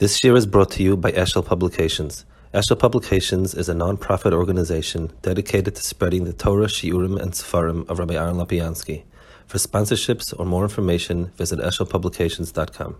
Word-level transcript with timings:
This 0.00 0.24
year 0.24 0.34
is 0.34 0.44
brought 0.44 0.72
to 0.72 0.82
you 0.82 0.96
by 0.96 1.12
Eshel 1.12 1.46
Publications. 1.46 2.24
Eshel 2.52 2.76
Publications 2.76 3.54
is 3.54 3.68
a 3.68 3.74
non-profit 3.74 4.32
organization 4.32 5.12
dedicated 5.22 5.76
to 5.76 5.82
spreading 5.84 6.24
the 6.24 6.32
Torah, 6.32 6.66
Shiurim, 6.66 7.16
and 7.22 7.30
Sefarim 7.30 7.88
of 7.88 8.00
Rabbi 8.00 8.14
Aaron 8.14 8.34
Lopiansky. 8.34 9.04
For 9.46 9.58
sponsorships 9.58 10.34
or 10.36 10.46
more 10.46 10.64
information, 10.64 11.26
visit 11.36 11.60
eshelpublications.com. 11.60 12.96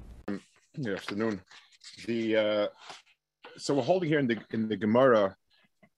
Good 0.81 0.95
afternoon. 0.95 1.41
The 2.07 2.37
uh, 2.37 2.69
so 3.57 3.75
we're 3.75 3.83
holding 3.83 4.09
here 4.09 4.21
in 4.21 4.29
the 4.29 4.39
in 4.53 4.69
the 4.69 4.77
Gemara. 4.77 5.37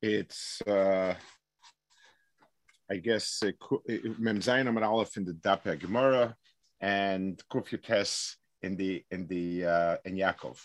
It's 0.00 0.62
uh, 0.62 1.12
I 2.90 2.96
guess 2.96 3.42
uh, 3.44 3.52
Mem 4.18 4.40
Zayin 4.40 4.66
Amar 4.66 4.84
Aleph 4.84 5.18
in 5.18 5.26
the 5.26 5.34
Dapeh 5.34 5.78
Gemara 5.78 6.34
and 6.80 7.42
Kuf 7.52 8.36
in 8.62 8.76
the 8.76 9.04
in 9.10 9.26
the 9.26 9.66
uh, 9.66 9.96
in 10.06 10.16
Yaakov. 10.16 10.56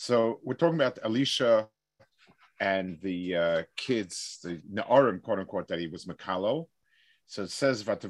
So 0.00 0.38
we're 0.44 0.54
talking 0.54 0.76
about 0.76 1.00
Elisha 1.02 1.68
and 2.60 3.00
the 3.02 3.34
uh, 3.34 3.62
kids, 3.76 4.38
the 4.44 4.62
Na'arim, 4.72 5.20
quote 5.20 5.40
unquote, 5.40 5.66
that 5.68 5.80
he 5.80 5.88
was 5.88 6.04
Makalo. 6.04 6.66
So 7.26 7.42
it 7.42 7.50
says 7.50 7.84
that 7.84 8.04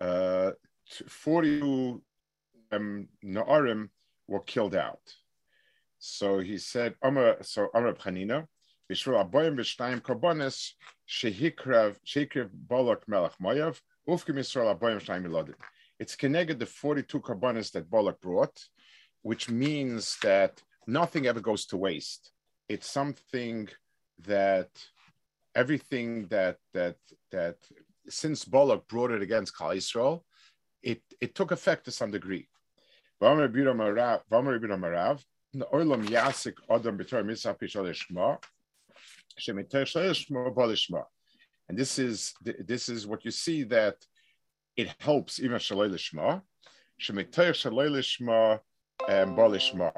uh, 0.00 0.50
42 1.08 2.02
um, 2.70 3.08
Na'arim 3.24 3.88
were 4.28 4.40
killed 4.40 4.76
out. 4.76 5.00
So 5.98 6.38
he 6.38 6.58
said, 6.58 6.94
so 7.02 7.68
Amar 7.74 7.94
Chanina, 7.94 8.46
Bishru 8.90 9.28
Aboyim 9.28 9.56
Bishtaim 9.58 10.00
Karbonis, 10.00 10.70
Shehikrev, 11.08 11.96
Shehikrev 12.06 12.48
Bolak 12.68 13.08
Melech 13.08 13.34
Moyav, 13.42 13.80
Ufkim 14.08 14.36
Yisrael 14.36 14.78
Aboyim 14.78 15.04
Shtaim 15.04 15.26
Milodim. 15.26 15.54
It's 16.02 16.16
connected 16.16 16.58
the 16.58 16.66
42 16.66 17.20
carbonas 17.20 17.70
that 17.70 17.88
Balak 17.88 18.20
brought, 18.20 18.58
which 19.22 19.48
means 19.48 20.18
that 20.22 20.60
nothing 20.84 21.28
ever 21.28 21.38
goes 21.38 21.64
to 21.66 21.76
waste. 21.76 22.32
It's 22.68 22.90
something 22.90 23.68
that 24.26 24.70
everything 25.54 26.26
that 26.26 26.56
that 26.74 26.96
that 27.30 27.58
since 28.08 28.44
Balak 28.44 28.88
brought 28.88 29.12
it 29.12 29.22
against 29.22 29.56
Kal 29.56 29.70
Israel, 29.70 30.24
it, 30.82 31.02
it 31.20 31.36
took 31.36 31.52
effect 31.52 31.84
to 31.84 31.92
some 31.92 32.10
degree. 32.10 32.48
And 41.68 41.78
this 41.78 41.96
is 42.00 42.34
this 42.42 42.88
is 42.88 43.06
what 43.06 43.24
you 43.24 43.30
see 43.30 43.62
that 43.64 44.04
it 44.76 44.94
helps 45.00 45.40
even 45.40 45.58
shaloi 45.58 45.90
lishma, 45.90 46.42
shemitoyer 47.00 47.52
shaloi 47.52 47.90
lishma 47.90 48.60
um, 49.08 49.36
bo 49.36 49.50
lishma, 49.50 49.92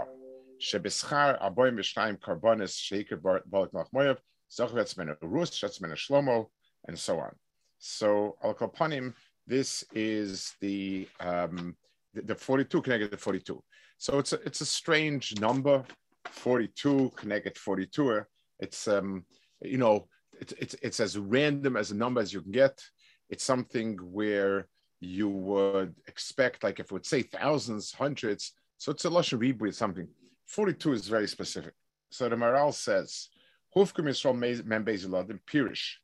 shebeschar 0.61 1.41
aboyim 1.42 1.77
b'shnayim 1.78 2.19
karbonis 2.19 2.78
sheikir 2.78 3.20
balik 3.20 3.72
nachmoyev, 3.72 4.19
zochvetz 4.50 4.97
men 4.97 5.14
rus, 5.22 5.50
shetz 5.50 5.80
shlomo, 5.80 6.47
and 6.89 6.98
so 6.98 7.20
on. 7.20 7.34
So 7.78 8.36
al 8.42 8.55
kopanim, 8.55 9.14
this 9.47 9.84
is 9.95 10.55
the 10.61 11.08
um, 11.20 11.77
the, 12.14 12.22
the 12.22 12.34
42 12.34 12.83
connected 12.83 13.11
to 13.11 13.17
42. 13.17 13.62
So 13.98 14.19
it's 14.19 14.33
a, 14.33 14.36
it's 14.42 14.61
a 14.61 14.67
strange 14.67 15.39
number, 15.41 15.84
42 16.27 17.12
connected 17.17 17.58
42. 17.58 18.22
It's 18.61 18.89
um 18.89 19.25
you 19.62 19.78
know 19.78 20.08
it's, 20.41 20.52
it's 20.52 20.75
it's 20.83 21.00
as 21.00 21.19
random 21.19 21.77
as 21.77 21.91
a 21.91 21.97
number 21.97 22.20
as 22.20 22.33
you 22.33 22.41
can 22.41 22.52
get 22.52 22.83
it's 23.30 23.44
something 23.44 23.97
where 23.98 24.69
you 25.00 25.28
would 25.28 25.94
expect, 26.06 26.62
like 26.62 26.80
if 26.80 26.86
it 26.86 26.92
would 26.92 27.06
say 27.06 27.22
thousands, 27.22 27.92
hundreds, 27.92 28.53
so 28.78 28.92
it's 28.92 29.05
a 29.05 29.11
Lashon 29.11 29.41
Ribu, 29.41 29.67
it's 29.67 29.78
something. 29.78 30.08
42 30.47 30.92
is 30.92 31.08
very 31.08 31.28
specific. 31.28 31.75
So 32.11 32.28
the 32.28 32.36
Maral 32.36 32.72
says, 32.72 33.28
Hufkum 33.75 34.05
Yisrael 34.05 34.62
Membez 34.62 35.06
Eladim 35.06 35.40
Pirish, 35.51 35.95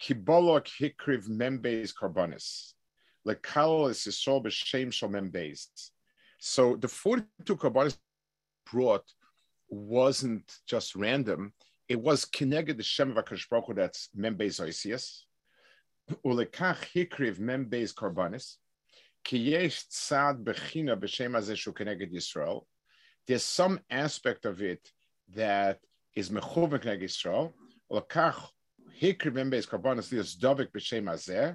Kibolok 0.00 0.68
Hikriv 0.80 1.28
Membez 1.28 1.92
Karbonis, 1.94 2.72
Lekal 3.26 3.90
is 3.90 3.98
Yisrael 3.98 4.44
B'Shem 4.44 4.92
Shal 4.92 5.08
Membez. 5.08 5.90
So 6.38 6.76
the 6.76 6.88
42 6.88 7.56
Karbonis 7.56 7.96
brought 8.70 9.04
wasn't 9.68 10.52
just 10.66 10.94
random, 10.94 11.52
it 11.88 12.00
was 12.00 12.24
connected 12.24 12.76
the 12.76 12.82
Shem 12.82 13.16
of 13.16 13.24
HaKadosh 13.24 13.48
Baruch 13.48 13.76
that's 13.76 14.08
Membez 14.16 14.60
Oisias, 14.60 15.22
ולכך 16.25 16.83
הקריב 16.95 17.41
מ"בייז 17.41 17.91
קורבנס, 17.91 18.61
כי 19.23 19.37
יש 19.37 19.85
צד 19.87 20.33
בחינה 20.43 20.95
בשם 20.95 21.35
הזה 21.35 21.55
שהוא 21.55 21.75
כנגד 21.75 22.13
ישראל. 22.13 22.59
There's 23.27 23.59
some 23.59 23.77
aspect 23.91 24.45
of 24.45 24.61
it 24.61 24.91
that 25.35 25.77
is 26.19 26.31
מכוון 26.31 26.79
כנגד 26.79 27.03
ישראל, 27.03 27.47
ולכך 27.91 28.51
הקריב 29.01 29.43
מ"בייז 29.43 29.65
קורבנס 29.65 30.11
ליאס 30.11 30.37
דבק 30.37 30.67
בשם 30.73 31.07
הזה, 31.09 31.51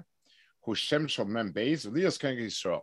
הוא 0.59 0.75
שם 0.75 1.07
של 1.07 1.23
מ"בייז 1.23 1.85
וליאס 1.85 2.17
כנגד 2.17 2.43
ישראל. 2.43 2.79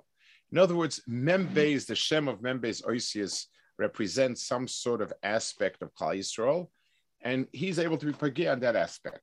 In 0.52 0.58
other 0.58 0.76
words, 0.76 1.00
Membeis, 1.08 1.84
the 1.86 1.96
Shem 1.96 2.28
of 2.28 2.40
Membeis 2.40 2.82
Oisius, 2.84 3.46
represents 3.78 4.46
some 4.46 4.68
sort 4.68 5.00
of 5.02 5.12
aspect 5.22 5.82
of 5.82 5.92
Klal 5.94 6.16
Yisrael, 6.18 6.68
and 7.22 7.48
he's 7.52 7.78
able 7.78 7.96
to 7.96 8.06
be 8.06 8.12
pagi 8.12 8.46
on 8.46 8.60
that 8.60 8.76
aspect. 8.76 9.22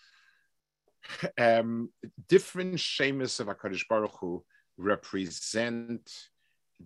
um, 1.37 1.89
different 2.27 2.79
shemus 2.79 3.39
of 3.39 3.47
Hakadosh 3.47 3.87
Baruch 3.87 4.15
Hu 4.19 4.43
represent 4.77 6.09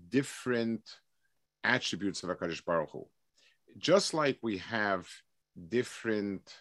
different 0.09 0.81
attributes 1.63 2.23
of 2.23 2.29
Hakadosh 2.29 2.63
Baruch 2.63 2.89
Hu. 2.91 3.07
Just 3.77 4.13
like 4.13 4.37
we 4.41 4.57
have 4.59 5.07
different 5.69 6.53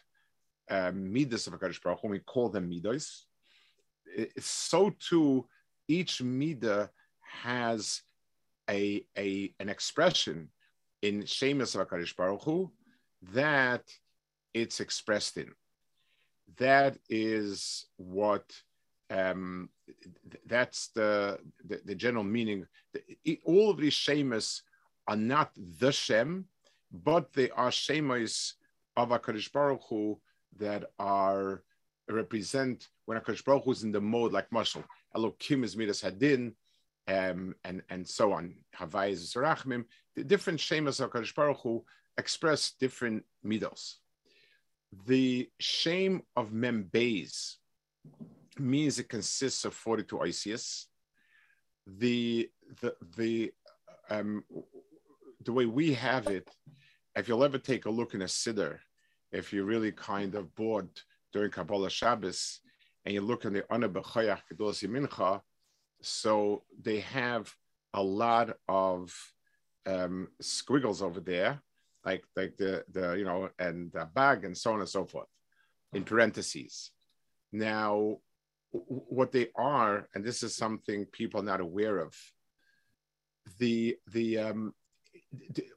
uh, 0.70 0.92
midas 0.92 1.46
of 1.46 1.54
Hakadosh 1.54 1.82
Baruch 1.82 2.00
Hu, 2.02 2.08
we 2.08 2.18
call 2.20 2.48
them 2.48 2.68
midas. 2.68 3.26
So 4.38 4.90
too, 4.90 5.46
each 5.88 6.18
midah 6.22 6.88
has 7.20 8.02
a, 8.70 9.04
a 9.18 9.54
an 9.60 9.68
expression 9.68 10.48
in 11.02 11.26
shemus 11.26 11.74
of 11.74 11.86
Hakadosh 11.86 12.16
Baruch 12.16 12.42
Hu 12.42 12.72
that 13.32 13.82
it's 14.52 14.80
expressed 14.80 15.36
in 15.36 15.50
that 16.56 16.98
is 17.08 17.86
what 17.96 18.44
um, 19.10 19.68
that's 20.46 20.88
the, 20.88 21.38
the, 21.66 21.80
the 21.84 21.94
general 21.94 22.24
meaning. 22.24 22.66
All 23.44 23.70
of 23.70 23.78
these 23.78 23.94
shemas 23.94 24.62
are 25.06 25.16
not 25.16 25.50
the 25.56 25.92
Shem, 25.92 26.46
but 26.92 27.32
they 27.32 27.50
are 27.50 27.70
shemas 27.70 28.54
of 28.96 29.10
Hakadosh 29.10 29.52
Baruch 29.52 29.82
Hu 29.88 30.20
that 30.58 30.84
are 30.98 31.62
represent 32.08 32.88
when 33.06 33.18
Hakadosh 33.18 33.44
Baruch 33.44 33.64
Hu 33.64 33.72
is 33.72 33.82
in 33.82 33.92
the 33.92 34.00
mode 34.00 34.32
like 34.32 34.50
Mashal. 34.50 34.84
Elokim 35.16 35.64
is 35.64 35.76
Midas 35.76 36.02
Hadin, 36.02 36.54
um, 37.08 37.54
and 37.64 37.82
and 37.90 38.06
so 38.06 38.32
on. 38.32 38.54
Havai 38.76 39.10
is 39.10 39.34
Rachmim. 39.34 39.84
The 40.16 40.24
different 40.24 40.60
shemas 40.60 41.00
of 41.00 41.10
Hakadosh 41.10 41.34
Baruch 41.34 41.60
Hu 41.62 41.84
express 42.16 42.72
different 42.78 43.24
midos 43.44 43.96
the 45.06 45.48
shame 45.58 46.22
of 46.36 46.50
Membez 46.50 47.56
means 48.58 48.98
it 48.98 49.08
consists 49.08 49.64
of 49.64 49.74
42 49.74 50.16
ICS. 50.16 50.86
The 51.86 52.48
the 52.80 52.94
the 53.16 53.52
um, 54.10 54.44
the 55.44 55.52
way 55.52 55.66
we 55.66 55.92
have 55.94 56.28
it, 56.28 56.48
if 57.16 57.28
you'll 57.28 57.44
ever 57.44 57.58
take 57.58 57.86
a 57.86 57.90
look 57.90 58.14
in 58.14 58.22
a 58.22 58.26
siddur, 58.26 58.78
if 59.32 59.52
you're 59.52 59.64
really 59.64 59.92
kind 59.92 60.34
of 60.34 60.54
bored 60.54 60.88
during 61.32 61.50
Kabbalah 61.50 61.90
Shabbos, 61.90 62.60
and 63.04 63.14
you 63.14 63.20
look 63.20 63.44
in 63.44 63.52
the 63.52 63.70
Ana 63.72 63.88
B'chayach 63.88 64.40
Kedosi 64.50 64.88
Mincha, 64.88 65.40
so 66.00 66.62
they 66.80 67.00
have 67.00 67.52
a 67.92 68.02
lot 68.02 68.56
of 68.68 69.14
um, 69.86 70.28
squiggles 70.40 71.02
over 71.02 71.20
there 71.20 71.60
like 72.04 72.24
like 72.36 72.56
the 72.56 72.84
the 72.92 73.14
you 73.14 73.24
know 73.24 73.48
and 73.58 73.92
the 73.92 74.08
bag 74.14 74.44
and 74.44 74.56
so 74.56 74.72
on 74.72 74.80
and 74.80 74.88
so 74.88 75.04
forth 75.04 75.28
in 75.92 76.04
parentheses 76.04 76.90
now 77.52 78.18
what 78.70 79.30
they 79.32 79.48
are 79.56 80.08
and 80.14 80.24
this 80.24 80.42
is 80.42 80.56
something 80.56 81.06
people 81.06 81.40
are 81.40 81.44
not 81.44 81.60
aware 81.60 81.98
of 81.98 82.14
the 83.58 83.96
the 84.12 84.38
um 84.38 84.74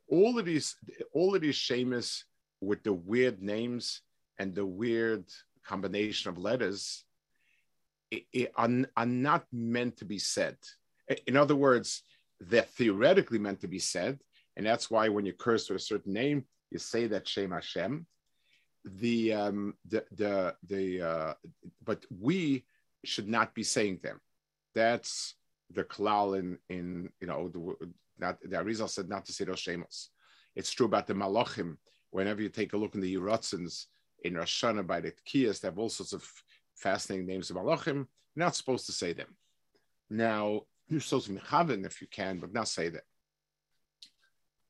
all 0.09 0.39
of 0.39 0.45
these, 0.45 0.75
all 1.13 1.35
of 1.35 1.41
these 1.41 1.56
shamus 1.56 2.24
with 2.62 2.83
the 2.83 2.94
weird 2.94 3.41
names 3.41 4.01
and 4.39 4.56
the 4.56 4.65
weird 4.65 5.25
combination 5.63 6.29
of 6.29 6.38
letters 6.38 7.03
it, 8.09 8.24
it, 8.31 8.51
are, 8.56 8.69
are 8.95 9.06
not 9.06 9.45
meant 9.51 9.97
to 9.97 10.06
be 10.06 10.18
said. 10.18 10.56
In 11.25 11.35
other 11.35 11.56
words, 11.56 12.03
they're 12.39 12.62
theoretically 12.62 13.39
meant 13.39 13.62
to 13.62 13.68
be 13.68 13.79
said, 13.79 14.19
and 14.57 14.65
that's 14.65 14.89
why 14.89 15.07
when 15.07 15.25
you 15.25 15.33
curse 15.33 15.69
with 15.69 15.77
a 15.77 15.86
certain 15.86 16.13
name, 16.13 16.44
you 16.71 16.80
say 16.80 17.07
that 17.07 17.27
Shem 17.27 17.51
Hashem. 17.51 18.06
The 18.83 19.33
um, 19.33 19.75
the 19.88 20.04
the 20.12 20.56
the 20.68 21.01
uh, 21.01 21.33
but 21.83 22.06
we 22.09 22.65
should 23.06 23.27
not 23.27 23.54
be 23.54 23.63
saying 23.63 24.00
them. 24.01 24.19
That's 24.74 25.36
the 25.71 25.83
klal 25.83 26.39
in 26.39 26.57
in 26.69 27.09
you 27.21 27.27
know 27.27 27.50
the 27.50 27.94
not 28.18 28.39
the 28.42 28.57
Arizal 28.57 28.89
said 28.89 29.09
not 29.09 29.25
to 29.25 29.33
say 29.33 29.45
those 29.45 29.62
shemos. 29.62 30.07
It's 30.56 30.71
true 30.71 30.88
about 30.88 31.06
the 31.06 31.13
malachim. 31.13 31.77
Whenever 32.12 32.42
you 32.42 32.50
take 32.50 32.74
a 32.74 32.77
look 32.77 32.95
in 32.95 33.01
the 33.01 33.15
Yeratzins 33.15 33.86
in 34.24 34.36
Rosh 34.36 34.63
Hashanah 34.63 34.88
by 34.88 35.01
the 35.01 35.12
Tkiyas, 35.12 35.60
they 35.60 35.68
have 35.68 35.77
all 35.77 35.89
sorts 35.89 36.13
of 36.13 36.25
fascinating 36.75 37.27
names 37.27 37.50
of 37.50 37.57
malachim. 37.57 38.07
You're 38.36 38.45
not 38.45 38.56
supposed 38.56 38.86
to 38.88 38.94
say 38.94 39.13
them. 39.13 39.36
Now 40.10 40.62
you're 40.88 41.01
supposed 41.01 41.27
to 41.27 41.33
be 41.33 41.83
if 41.83 42.01
you 42.01 42.07
can, 42.07 42.39
but 42.39 42.53
not 42.53 42.69
say 42.69 42.89
them. 42.89 43.01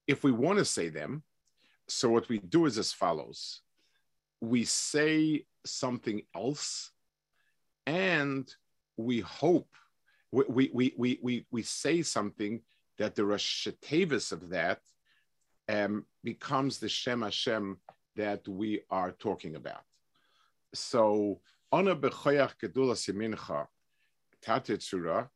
If 0.07 0.23
we 0.23 0.31
want 0.31 0.59
to 0.59 0.65
say 0.65 0.89
them, 0.89 1.23
so 1.87 2.09
what 2.09 2.29
we 2.29 2.39
do 2.39 2.65
is 2.65 2.77
as 2.77 2.93
follows: 2.93 3.61
we 4.41 4.63
say 4.63 5.45
something 5.65 6.21
else, 6.35 6.91
and 7.85 8.53
we 8.97 9.19
hope 9.19 9.69
we 10.31 10.69
we 10.73 10.93
we 10.97 11.19
we, 11.21 11.45
we 11.51 11.63
say 11.63 12.01
something 12.01 12.61
that 12.97 13.15
the 13.15 13.25
Rosh 13.25 13.67
of 13.67 14.49
that 14.49 14.79
um, 15.69 16.05
becomes 16.23 16.79
the 16.79 16.89
Shem 16.89 17.21
Hashem 17.21 17.77
that 18.15 18.47
we 18.47 18.81
are 18.89 19.11
talking 19.11 19.55
about. 19.55 19.83
So, 20.73 21.39
Ona 21.71 21.95
bechoyach 21.95 22.55
gedula 22.61 22.95
simincha 22.95 23.67
tatetzura, 24.43 25.29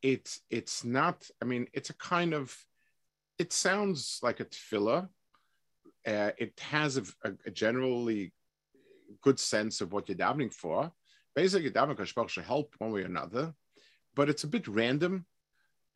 it's 0.00 0.40
it's 0.50 0.84
not. 0.84 1.28
I 1.40 1.44
mean, 1.44 1.68
it's 1.72 1.90
a 1.90 1.94
kind 1.94 2.34
of. 2.34 2.54
It 3.42 3.52
sounds 3.52 4.20
like 4.22 4.40
a 4.40 4.44
tefillah. 4.44 5.08
Uh, 6.06 6.30
it 6.44 6.58
has 6.60 6.96
a, 6.96 7.04
a, 7.46 7.50
generally 7.50 8.32
good 9.20 9.38
sense 9.38 9.80
of 9.80 9.92
what 9.92 10.08
you're 10.08 10.18
davening 10.24 10.52
for. 10.52 10.92
Basically, 11.34 11.70
davening 11.70 12.28
should 12.28 12.44
help 12.44 12.74
one 12.78 12.92
way 12.92 13.02
or 13.02 13.06
another, 13.06 13.52
but 14.16 14.28
it's 14.28 14.44
a 14.44 14.52
bit 14.54 14.66
random 14.68 15.26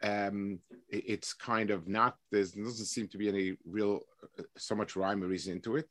um, 0.03 0.59
it's 0.89 1.33
kind 1.33 1.71
of 1.71 1.89
not 1.89 2.17
there 2.31 2.43
doesn't 2.43 2.93
seem 2.95 3.09
to 3.09 3.19
be 3.19 3.29
any 3.29 3.57
real 3.65 4.01
uh, 4.39 4.43
so 4.57 4.75
much 4.75 4.97
rhyme 4.97 5.23
or 5.23 5.27
reason 5.27 5.55
into 5.55 5.77
it 5.77 5.87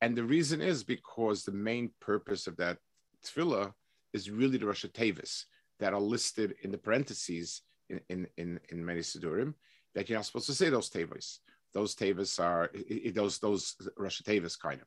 and 0.00 0.16
the 0.16 0.22
reason 0.22 0.60
is 0.60 0.84
because 0.84 1.42
the 1.42 1.52
main 1.52 1.90
purpose 2.00 2.46
of 2.46 2.56
that 2.56 2.78
tefillah 3.24 3.72
is 4.12 4.30
really 4.30 4.58
the 4.58 4.66
Rosh 4.66 4.84
Tevis 4.92 5.46
that 5.80 5.92
are 5.92 6.00
listed 6.00 6.54
in 6.62 6.70
the 6.70 6.78
parentheses 6.78 7.62
in, 7.88 8.00
in, 8.08 8.26
in, 8.36 8.60
in 8.70 8.84
many 8.84 9.00
Sidurim 9.00 9.54
that 9.94 10.08
you're 10.08 10.18
not 10.18 10.26
supposed 10.26 10.46
to 10.46 10.54
say 10.54 10.70
those 10.70 10.90
Tevis. 10.90 11.38
Those 11.74 11.94
Tevis 11.94 12.38
are 12.38 12.70
those 13.14 13.38
those 13.38 13.76
Rosh 13.96 14.22
Tevis 14.22 14.56
kind 14.58 14.80
of. 14.80 14.86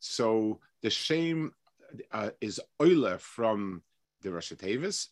So 0.00 0.60
the 0.82 0.90
shame 0.90 1.52
uh, 2.12 2.30
is 2.40 2.60
oile 2.80 3.18
from 3.18 3.82
the 4.22 4.32
Rosh 4.32 4.52
Tevis 4.52 5.08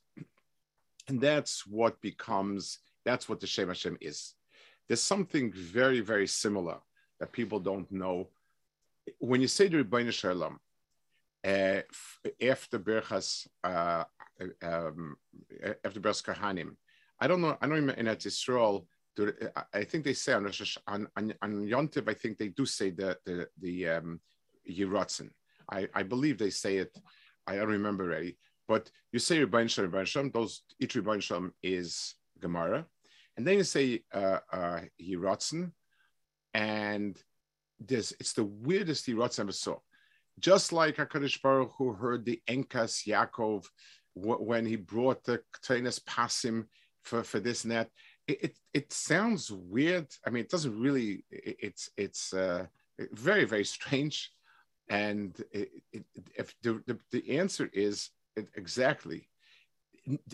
and 1.09 1.21
that's 1.21 1.67
what 1.67 2.00
becomes, 2.00 2.79
that's 3.05 3.29
what 3.29 3.41
the 3.41 3.47
shame 3.47 3.69
Hashem 3.69 3.99
is. 4.00 4.35
There's 4.88 5.03
something 5.03 5.53
very, 5.53 6.00
very 6.00 6.26
similar 6.26 6.79
that 7.21 7.32
people 7.32 7.61
don't 7.61 7.91
know. 7.91 8.29
When 9.19 9.41
you 9.41 9.49
say 9.49 9.69
the 9.69 9.85
Rebbeinu 9.85 10.12
Shalom, 10.12 10.59
uh, 11.47 11.82
after 12.43 12.79
Berchas, 12.79 13.47
uh, 13.62 14.05
um, 14.62 15.17
after 15.85 16.00
Berchas 16.00 16.25
Kahanim, 16.25 16.76
I 17.21 17.26
don't 17.26 17.43
know, 17.43 17.56
I 17.61 17.67
don't 17.67 17.76
remember 17.76 18.00
in 18.00 18.09
Israel, 18.09 18.87
I 19.72 19.84
think 19.84 20.05
they 20.05 20.14
say 20.14 20.32
on, 20.32 20.46
on, 20.87 21.08
on, 21.16 21.34
on 21.43 21.66
Yontiv, 21.66 22.08
I 22.08 22.14
think 22.14 22.38
they 22.38 22.49
do 22.49 22.66
say 22.66 22.90
the, 22.90 23.16
the, 23.25 23.49
the 23.61 23.88
um, 23.88 24.20
Yiratzen. 24.69 25.31
I, 25.70 25.88
I 25.94 26.02
believe 26.02 26.38
they 26.38 26.50
say 26.50 26.78
it, 26.78 26.96
I 27.46 27.56
don't 27.56 27.69
remember 27.69 28.05
already. 28.05 28.37
But 28.66 28.90
you 29.12 29.19
say 29.19 29.38
Rebbein 29.38 29.69
Shalom, 29.69 29.93
Rebbein 29.93 30.06
Shalom, 30.06 30.31
those 30.32 30.62
each 30.81 30.94
Rebbein 30.94 31.22
Shalom 31.22 31.52
is 31.62 32.14
Gemara, 32.40 32.87
and 33.37 33.46
then 33.46 33.58
you 33.58 33.64
say 33.64 34.02
uh, 34.12 34.38
uh, 34.52 34.81
Yiratzen, 35.00 35.72
and 36.55 37.16
this 37.78 38.12
it's 38.19 38.32
the 38.32 38.44
weirdest 38.44 39.06
Yiratzen 39.06 39.40
I 39.40 39.43
ever 39.43 39.52
saw. 39.52 39.76
Just 40.40 40.72
like 40.72 40.96
Hakadosh 40.96 41.40
Baruch 41.43 41.72
who 41.76 41.93
heard 41.93 42.25
the 42.25 42.40
Enkas 42.49 43.06
Yaakov 43.06 43.66
when 44.14 44.64
he 44.64 44.76
brought 44.76 45.22
the 45.25 45.40
Ketainas 45.55 46.02
Pasim 46.02 46.64
for 47.02 47.22
for 47.22 47.40
this 47.40 47.64
and 47.64 47.72
that. 47.72 47.88
It, 48.26 48.44
it, 48.44 48.59
it 48.73 48.93
sounds 48.93 49.50
weird. 49.50 50.06
I 50.26 50.31
mean, 50.31 50.44
it 50.44 50.50
doesn't 50.50 50.79
really. 50.81 51.25
It, 51.31 51.56
it's 51.61 51.91
it's 51.97 52.32
uh, 52.32 52.67
very 53.12 53.44
very 53.44 53.65
strange, 53.65 54.31
and 54.88 55.38
it, 55.53 55.71
if 56.37 56.55
the, 56.62 56.82
the 56.87 56.99
the 57.11 57.38
answer 57.38 57.69
is 57.73 58.11
it, 58.37 58.49
exactly. 58.55 59.29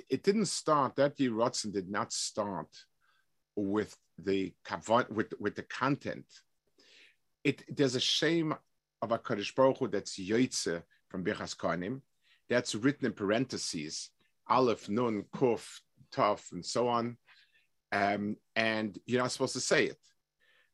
It 0.09 0.25
didn't 0.25 0.47
start. 0.47 0.97
That 0.97 1.19
year, 1.21 1.31
Rodson 1.31 1.73
did 1.73 1.89
not 1.89 2.13
start 2.13 2.69
with 3.57 3.97
the 4.19 4.53
with 5.11 5.33
with 5.39 5.55
the 5.55 5.63
content. 5.63 6.27
It 7.45 7.65
there's 7.77 7.95
a 7.95 8.01
shame 8.01 8.55
of 9.03 9.13
a 9.13 9.19
Kaddish 9.19 9.55
Baruch 9.55 9.79
Hu 9.79 9.89
that's 9.89 10.19
Yoitze 10.19 10.83
from 11.09 11.25
Bechas 11.25 11.57
Kohanim. 11.57 12.03
That's 12.49 12.75
written 12.75 13.07
in 13.07 13.13
parentheses, 13.13 14.11
Aleph, 14.49 14.89
Nun, 14.89 15.25
Kuf, 15.33 15.81
Taf, 16.13 16.53
and 16.53 16.65
so 16.65 16.89
on. 16.89 17.17
Um, 17.93 18.37
and 18.55 18.99
you're 19.07 19.23
not 19.23 19.33
supposed 19.33 19.55
to 19.55 19.61
say 19.61 19.87
it. 19.87 19.99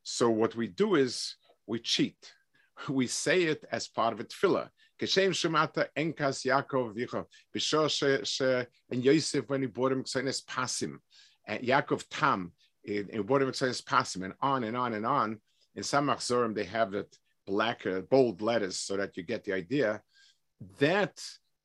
So 0.03 0.31
what 0.31 0.55
we 0.55 0.69
do 0.69 0.95
is 0.95 1.37
we 1.67 1.79
cheat. 1.81 2.33
We 2.91 3.07
say 3.07 3.45
it 3.45 3.65
as 3.73 3.89
part 3.89 4.13
of 4.13 4.21
a 4.21 4.25
tefillah. 4.25 4.69
Kashem 5.01 5.31
Shemata 5.31 5.87
Enkas 5.97 6.45
Yaakov 6.45 6.95
Vicha. 6.95 7.25
Bishor 7.55 8.67
and 8.91 9.05
Yosef 9.05 9.49
when 9.49 9.63
he 9.63 9.67
brought 9.67 9.93
him 9.93 10.05
Ksenes 10.05 10.45
Pasim. 10.45 10.99
And 11.47 11.63
Yaakov 11.63 12.05
Tam 12.11 12.53
in 12.85 13.23
brought 13.23 13.43
him 13.43 13.51
Ksenes 13.51 13.83
Pasim 13.83 14.25
and 14.25 14.35
on 14.41 14.65
and 14.65 14.77
on 14.77 14.95
and 14.95 15.07
on. 15.07 15.39
In 15.75 15.83
some 15.83 16.09
Zorim 16.09 16.55
they 16.55 16.65
have 16.65 16.95
it 16.95 17.15
black, 17.47 17.87
uh, 17.87 18.01
bold 18.01 18.43
letters 18.43 18.79
so 18.79 18.97
that 18.97 19.17
you 19.17 19.23
get 19.23 19.45
the 19.45 19.53
idea. 19.53 20.03
That 20.79 21.23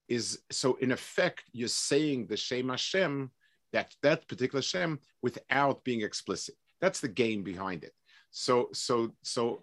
is 0.08 0.40
so 0.52 0.76
in 0.76 0.92
effect 0.92 1.44
you're 1.54 1.70
saying 1.70 2.28
the 2.28 2.38
Shem 2.38 2.70
Hashem 2.70 3.32
that 3.74 3.96
that 4.02 4.28
particular 4.28 4.62
Shem 4.62 5.00
without 5.22 5.84
being 5.84 6.02
explicit. 6.02 6.56
That's 6.80 7.00
the 7.00 7.08
game 7.08 7.44
behind 7.44 7.84
it. 7.84 7.94
So 8.32 8.70
so 8.74 9.14
so 9.22 9.62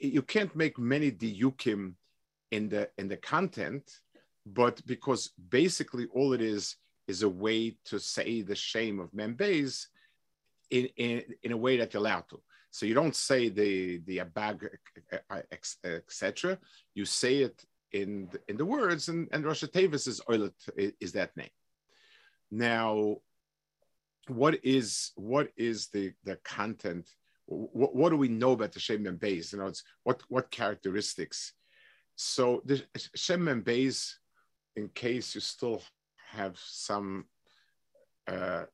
you 0.00 0.22
can't 0.22 0.54
make 0.56 0.78
many 0.78 1.10
diukim 1.10 1.94
in 2.50 2.68
the 2.68 2.90
in 2.98 3.08
the 3.08 3.16
content, 3.16 4.00
but 4.44 4.84
because 4.86 5.30
basically 5.50 6.06
all 6.14 6.32
it 6.32 6.40
is 6.40 6.76
is 7.06 7.22
a 7.22 7.28
way 7.28 7.76
to 7.84 7.98
say 7.98 8.42
the 8.42 8.54
shame 8.54 8.98
of 8.98 9.12
Membeis 9.12 9.86
in, 10.70 10.86
in, 10.96 11.22
in 11.44 11.52
a 11.52 11.56
way 11.56 11.76
that 11.76 11.94
you're 11.94 12.00
allowed 12.00 12.28
to. 12.28 12.40
So 12.70 12.84
you 12.84 12.94
don't 12.94 13.14
say 13.14 13.48
the 13.48 13.98
the 13.98 14.18
abag 14.18 14.68
etc. 15.52 16.58
You 16.94 17.04
say 17.04 17.36
it 17.38 17.64
in 17.92 18.28
the, 18.32 18.40
in 18.48 18.56
the 18.56 18.64
words, 18.64 19.08
and 19.08 19.28
and 19.32 19.44
Rosh 19.44 19.64
Tevis 19.64 20.06
is 20.06 20.20
is 20.76 21.12
that 21.12 21.36
name. 21.36 21.48
Now, 22.50 23.16
what 24.28 24.58
is 24.64 25.12
what 25.16 25.48
is 25.56 25.88
the 25.88 26.12
the 26.24 26.36
content 26.44 27.08
what, 27.46 27.94
what 27.94 28.10
do 28.10 28.16
we 28.16 28.28
know 28.28 28.52
about 28.52 28.72
the 28.72 28.80
Shem 28.80 29.06
and 29.06 29.18
Beis? 29.18 29.52
You 29.52 29.58
know, 29.58 29.66
it's 29.66 29.84
what 30.02 30.22
what 30.28 30.50
characteristics. 30.50 31.52
So 32.16 32.62
the 32.64 32.82
Shem 33.14 33.48
and 33.48 33.64
Beis, 33.64 34.14
in 34.74 34.88
case 34.88 35.34
you 35.34 35.40
still 35.40 35.82
have 36.30 36.58
some 36.58 37.26
uh, 38.26 38.64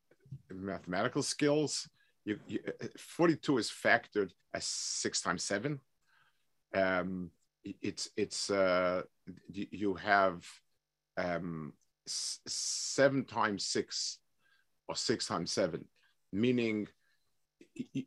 mathematical 0.50 1.23
skills, 1.23 1.88
you, 2.25 2.38
you, 2.47 2.61
42 2.97 3.59
is 3.59 3.71
factored 3.71 4.31
as 4.54 4.64
six 4.64 5.21
times 5.21 5.42
seven. 5.42 5.81
Um, 6.75 7.31
it's 7.64 8.11
it's 8.16 8.50
uh, 8.50 9.02
you 9.52 9.95
have 9.95 10.45
um, 11.16 11.73
seven 12.07 13.25
times 13.25 13.64
six 13.64 14.19
or 14.88 14.97
six 14.97 15.26
times 15.26 15.52
seven, 15.52 15.85
meaning 16.33 16.88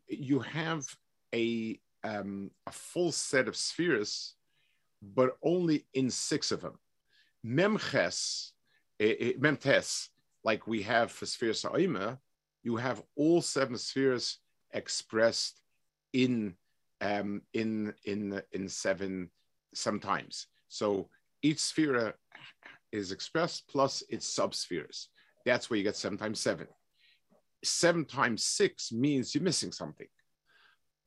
you 0.08 0.40
have 0.40 0.84
a 1.34 1.80
um, 2.04 2.50
a 2.66 2.72
full 2.72 3.12
set 3.12 3.48
of 3.48 3.56
spheres, 3.56 4.34
but 5.02 5.36
only 5.42 5.86
in 5.94 6.10
six 6.10 6.52
of 6.52 6.60
them. 6.60 6.78
Memches, 7.44 8.50
eh, 9.00 9.14
eh, 9.18 9.32
memtes, 9.38 10.08
like 10.44 10.66
we 10.66 10.82
have 10.82 11.10
for 11.10 11.26
spheres 11.26 11.62
ha'oima, 11.62 12.18
you 12.62 12.76
have 12.76 13.02
all 13.16 13.42
seven 13.42 13.76
spheres 13.76 14.38
expressed 14.72 15.60
in 16.12 16.54
um, 17.00 17.42
in 17.52 17.92
in 18.04 18.42
in 18.52 18.68
seven 18.68 19.30
sometimes. 19.76 20.46
So 20.68 21.08
each 21.42 21.60
sphere 21.60 22.14
is 22.92 23.12
expressed 23.12 23.68
plus 23.68 24.02
its 24.08 24.26
subspheres. 24.36 25.06
That's 25.44 25.70
where 25.70 25.76
you 25.76 25.84
get 25.84 25.96
seven 25.96 26.18
times 26.18 26.40
seven. 26.40 26.66
Seven 27.64 28.04
times 28.04 28.44
six 28.44 28.92
means 28.92 29.34
you're 29.34 29.44
missing 29.44 29.72
something. 29.72 30.08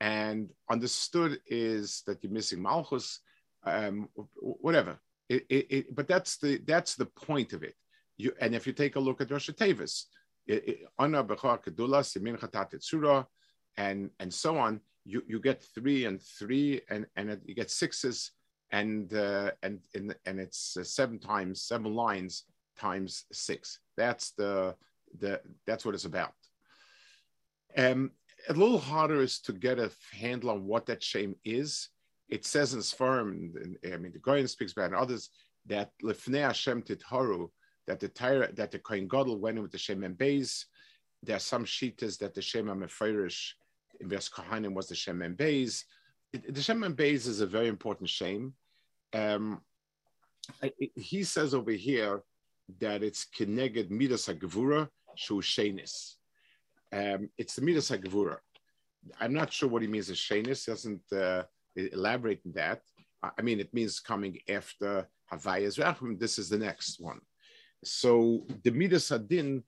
And 0.00 0.50
understood 0.70 1.40
is 1.46 2.02
that 2.06 2.22
you're 2.22 2.32
missing 2.32 2.62
Malchus, 2.62 3.20
um, 3.64 4.08
whatever. 4.40 4.98
It, 5.28 5.44
it, 5.48 5.66
it, 5.70 5.94
but 5.94 6.08
that's 6.08 6.38
the 6.38 6.60
that's 6.66 6.96
the 6.96 7.06
point 7.06 7.52
of 7.52 7.62
it. 7.62 7.74
You, 8.16 8.32
and 8.40 8.54
if 8.54 8.66
you 8.66 8.72
take 8.72 8.96
a 8.96 9.00
look 9.00 9.20
at 9.20 9.30
Rosh 9.30 9.50
Tevis, 9.50 10.06
and 13.76 14.10
and 14.18 14.34
so 14.34 14.58
on, 14.58 14.80
you, 15.04 15.22
you 15.26 15.40
get 15.40 15.62
three 15.74 16.04
and 16.06 16.20
three, 16.20 16.80
and 16.90 17.06
and 17.16 17.40
you 17.44 17.54
get 17.54 17.70
sixes, 17.70 18.32
and 18.72 19.12
uh, 19.14 19.50
and 19.62 19.80
and 19.94 20.14
and 20.26 20.40
it's 20.40 20.76
uh, 20.76 20.84
seven 20.84 21.18
times 21.18 21.62
seven 21.62 21.94
lines 21.94 22.44
times 22.78 23.24
six. 23.32 23.78
That's 23.96 24.30
the 24.32 24.74
the 25.18 25.40
that's 25.66 25.84
what 25.84 25.94
it's 25.94 26.04
about. 26.04 26.32
Um, 27.76 28.12
a 28.48 28.52
little 28.52 28.78
harder 28.78 29.20
is 29.20 29.40
to 29.40 29.52
get 29.52 29.78
a 29.78 29.90
handle 30.12 30.50
on 30.50 30.66
what 30.66 30.86
that 30.86 31.02
shame 31.02 31.36
is. 31.44 31.88
It 32.28 32.44
says 32.44 32.74
in 32.74 32.80
Sfarim, 32.80 33.76
I 33.84 33.96
mean, 33.96 34.12
the 34.12 34.18
Goyen 34.18 34.48
speaks 34.48 34.72
about 34.72 34.86
and 34.86 34.94
others 34.94 35.30
that 35.66 35.90
lefnei 36.02 36.42
Hashem 36.42 36.82
titharu, 36.82 37.50
that 37.86 38.00
the 38.00 38.08
Tyra, 38.08 38.54
that 38.56 38.70
the 38.70 38.78
Kohen 38.78 39.08
Gadol 39.08 39.38
went 39.38 39.56
in 39.56 39.62
with 39.62 39.72
the 39.72 39.78
Shem 39.78 40.04
and 40.04 40.16
Beis. 40.16 40.64
There 41.22 41.36
are 41.36 41.40
some 41.40 41.64
shitas 41.64 42.18
that 42.18 42.34
the 42.34 42.40
Shem 42.40 42.66
Amefirish 42.66 43.52
in 44.00 44.08
Ves 44.08 44.30
Kohanim 44.30 44.74
was 44.74 44.88
the 44.88 44.94
Shem 44.94 45.22
and 45.22 45.36
Beis. 45.36 45.84
The 46.32 46.62
Shem 46.62 46.82
Beis 46.94 47.26
is 47.26 47.40
a 47.40 47.46
very 47.46 47.68
important 47.68 48.08
shame. 48.08 48.54
Um, 49.12 49.60
he 50.94 51.24
says 51.24 51.54
over 51.54 51.72
here 51.72 52.22
that 52.78 53.02
it's 53.02 53.26
Keneged 53.36 53.90
Midas 53.90 54.26
HaGevura 54.28 54.88
Shu 55.16 55.40
Shenis. 55.40 56.14
Um, 56.92 57.30
it's 57.36 57.56
the 57.56 57.62
Midas 57.62 57.90
HaGevura. 57.90 58.36
I'm 59.20 59.32
not 59.32 59.52
sure 59.52 59.68
what 59.68 59.82
he 59.82 59.88
means 59.88 60.10
as 60.10 60.18
Shenis, 60.18 60.66
doesn't 60.66 61.12
uh, 61.12 61.44
elaborate 61.74 62.40
on 62.46 62.52
that. 62.52 62.82
I 63.22 63.42
mean, 63.42 63.60
it 63.60 63.72
means 63.74 64.00
coming 64.00 64.38
after 64.48 65.08
Havayas 65.32 65.78
Rachim. 65.78 66.18
This 66.18 66.38
is 66.38 66.48
the 66.48 66.58
next 66.58 67.00
one. 67.00 67.20
So 67.84 68.46
the 68.62 68.70
Midas 68.70 69.10
Hadin 69.10 69.62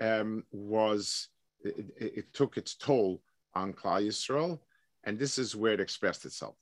um, 0.00 0.44
was, 0.52 1.28
it, 1.62 1.86
it, 1.98 2.32
took 2.34 2.56
its 2.56 2.74
toll 2.74 3.22
on 3.54 3.72
Klal 3.72 4.06
Yisrael, 4.06 4.58
and 5.04 5.18
this 5.18 5.38
is 5.38 5.56
where 5.56 5.72
it 5.72 5.80
expressed 5.80 6.24
itself. 6.24 6.56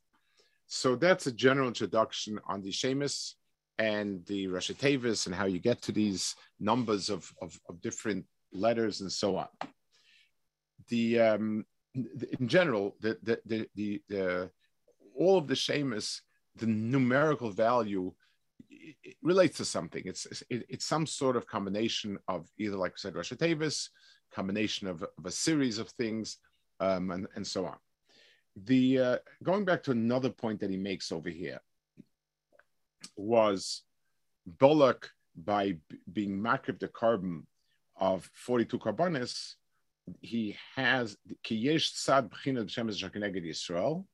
So 0.66 0.96
that's 0.96 1.26
a 1.26 1.32
general 1.32 1.68
introduction 1.68 2.38
on 2.46 2.62
the 2.62 2.72
Shemus 2.72 3.36
and 3.78 4.24
the 4.26 4.46
Rashi 4.46 5.26
and 5.26 5.34
how 5.34 5.46
you 5.46 5.58
get 5.58 5.82
to 5.82 5.92
these 5.92 6.34
numbers 6.60 7.10
of, 7.10 7.30
of, 7.40 7.58
of 7.68 7.80
different 7.80 8.24
letters 8.52 9.00
and 9.00 9.10
so 9.10 9.36
on. 9.36 9.48
The 10.88 11.20
um, 11.20 11.64
in 11.94 12.48
general, 12.48 12.96
the 13.00 13.18
the 13.22 13.40
the, 13.44 13.68
the, 13.74 14.02
the 14.08 14.50
all 15.14 15.38
of 15.38 15.46
the 15.46 15.56
Shemus, 15.56 16.22
the 16.56 16.66
numerical 16.66 17.50
value 17.50 18.12
it 18.70 19.16
relates 19.22 19.58
to 19.58 19.64
something. 19.64 20.02
It's 20.04 20.26
it, 20.50 20.64
it's 20.68 20.86
some 20.86 21.06
sort 21.06 21.36
of 21.36 21.46
combination 21.46 22.18
of 22.28 22.48
either, 22.58 22.76
like 22.76 22.92
I 22.92 22.98
said, 22.98 23.14
Rashi 23.14 23.88
combination 24.34 24.88
of, 24.88 25.02
of 25.02 25.26
a 25.26 25.30
series 25.30 25.78
of 25.78 25.90
things, 25.90 26.38
um, 26.80 27.10
and, 27.10 27.26
and 27.36 27.46
so 27.46 27.66
on. 27.66 27.76
The 28.56 28.98
uh, 28.98 29.16
going 29.42 29.64
back 29.64 29.82
to 29.84 29.92
another 29.92 30.30
point 30.30 30.60
that 30.60 30.70
he 30.70 30.76
makes 30.76 31.10
over 31.10 31.30
here 31.30 31.60
was 33.16 33.82
Bolak 34.58 35.08
by 35.34 35.72
b- 35.88 35.98
being 36.12 36.38
makrib 36.38 36.78
the 36.78 36.88
carbon 36.88 37.46
of 37.96 38.28
42 38.34 38.78
carbonis, 38.78 39.54
he 40.20 40.56
has 40.76 41.16
kiyesh 41.44 41.94
sad 41.94 42.30
b'chinat 42.30 42.66
b'shemes 42.66 43.10
keneged 43.10 43.46
Yisrael, 43.46 44.04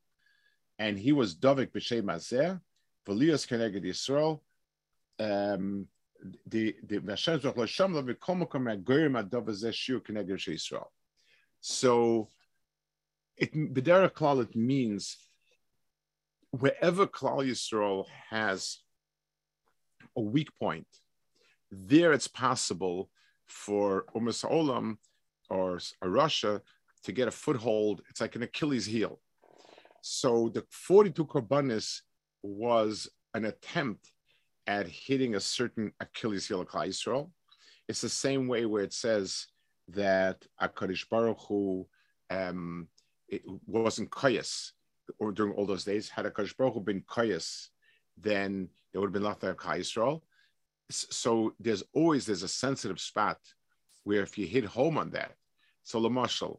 and 0.79 0.99
he 0.99 1.13
was 1.13 1.35
dovik 1.35 1.73
b'shem 1.73 2.05
azeh, 2.05 2.61
v'lias 3.07 3.47
keneged 3.49 3.85
Yisrael, 3.85 4.41
um, 5.19 5.89
the 6.47 6.77
the 6.85 7.01
Hashem 7.09 7.41
Zoch 7.41 7.57
L'Sham 7.57 7.95
Lo 7.95 8.03
V'Kol 8.03 8.43
Makom 8.43 8.69
Ha'Goyim 8.69 9.23
Adov 9.23 9.47
Azeh 9.47 9.73
Shir 9.73 10.01
Keneged 10.01 10.49
Yisrael. 10.49 10.87
So 11.61 12.29
it 13.39 13.55
B'derech 13.55 14.13
Klal 14.13 14.43
it 14.43 14.55
means 14.57 15.17
wherever 16.51 17.07
Klal 17.07 17.47
Yisrael 17.47 18.07
has 18.31 18.79
a 20.17 20.21
weak 20.21 20.49
point, 20.59 20.87
there 21.71 22.13
it's 22.13 22.29
possible 22.29 23.11
for 23.47 24.07
Umas 24.15 24.45
Olam 24.45 24.97
or 25.51 25.81
a 26.03 26.09
Russia 26.09 26.63
to 27.05 27.13
get 27.13 27.29
a 27.29 27.33
foothold. 27.33 28.03
It's 28.09 28.21
like 28.21 28.37
an 28.37 28.43
Achilles 28.43 28.87
heel. 28.87 29.21
So 30.03 30.49
the 30.49 30.65
42 30.71 31.25
Korbanis 31.27 32.01
was 32.43 33.09
an 33.35 33.45
attempt 33.45 34.11
at 34.67 34.87
hitting 34.89 35.35
a 35.35 35.41
certain 35.41 35.93
Achilles 36.01 36.49
heel 36.49 36.61
of 36.61 36.69
Klal 36.69 36.89
Yisrael. 36.89 37.31
It's 37.89 38.01
the 38.01 38.09
same 38.09 38.49
way 38.49 38.67
where 38.67 38.83
it 38.83 38.93
says 38.93 39.47
that 39.89 40.45
Akkadish 40.61 41.09
Baruch 41.09 41.41
Hu 41.49 41.87
um, 42.31 42.89
it 43.29 43.43
wasn't 43.67 44.11
koyas 44.11 44.73
or 45.19 45.33
during 45.33 45.53
all 45.53 45.67
those 45.67 45.85
days. 45.85 46.09
Had 46.09 46.27
Akkadish 46.27 46.57
Baruch 46.57 46.75
Hu 46.75 46.81
been 46.81 47.03
koyas, 47.03 47.69
then 48.17 48.69
there 48.93 49.01
would 49.01 49.09
have 49.09 49.13
been 49.13 49.51
of 49.51 49.57
Yisrael. 49.59 50.23
So 50.91 51.55
there's 51.61 51.85
always 51.93 52.27
there's 52.27 52.43
a 52.43 52.49
sensitive 52.49 53.01
spot 53.01 53.39
where 54.05 54.23
if 54.23 54.39
you 54.39 54.47
hit 54.47 54.65
home 54.65 54.97
on 54.97 55.11
that, 55.11 55.33
so 55.83 56.01
Lamashal, 56.01 56.59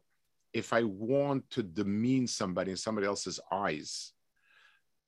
if 0.53 0.73
I 0.73 0.83
want 0.83 1.49
to 1.51 1.63
demean 1.63 2.27
somebody 2.27 2.71
in 2.71 2.77
somebody 2.77 3.07
else's 3.07 3.39
eyes, 3.51 4.13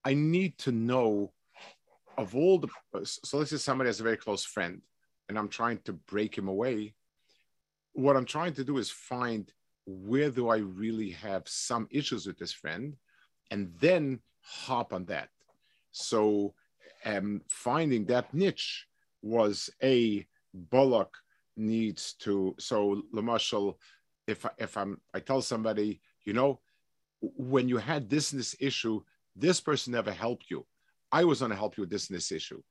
I 0.03 0.15
need 0.15 0.57
to 0.59 0.71
know 0.71 1.31
of 2.17 2.35
all 2.35 2.59
the 2.59 2.67
so 3.03 3.37
let's 3.37 3.51
say 3.51 3.57
somebody 3.57 3.87
has 3.87 3.99
a 3.99 4.03
very 4.03 4.17
close 4.17 4.43
friend 4.43 4.81
and 5.29 5.37
i'm 5.37 5.47
trying 5.47 5.77
to 5.79 5.93
break 5.93 6.37
him 6.37 6.47
away 6.47 6.93
what 7.93 8.15
i'm 8.15 8.25
trying 8.25 8.53
to 8.53 8.63
do 8.63 8.77
is 8.77 8.89
find 8.89 9.51
where 9.85 10.29
do 10.29 10.49
i 10.49 10.57
really 10.57 11.09
have 11.09 11.43
some 11.47 11.87
issues 11.91 12.25
with 12.25 12.37
this 12.37 12.53
friend 12.53 12.95
and 13.49 13.71
then 13.79 14.19
hop 14.41 14.93
on 14.93 15.05
that 15.05 15.29
so 15.91 16.53
um, 17.05 17.41
finding 17.49 18.05
that 18.05 18.33
niche 18.33 18.87
was 19.21 19.69
a 19.83 20.25
bullock 20.53 21.17
needs 21.57 22.13
to 22.13 22.55
so 22.59 23.01
lamashal 23.13 23.75
if 24.27 24.45
if 24.57 24.77
i'm 24.77 24.99
i 25.13 25.19
tell 25.19 25.41
somebody 25.41 26.01
you 26.23 26.33
know 26.33 26.59
when 27.21 27.67
you 27.67 27.77
had 27.77 28.09
this 28.09 28.31
this 28.31 28.55
issue 28.59 29.01
this 29.35 29.59
person 29.61 29.93
never 29.93 30.11
helped 30.11 30.49
you 30.49 30.65
I 31.11 31.23
was 31.25 31.39
going 31.39 31.51
to 31.51 31.57
help 31.57 31.77
you 31.77 31.81
with 31.81 31.89
this 31.89 32.09
and 32.09 32.15
this 32.15 32.31
issue. 32.31 32.61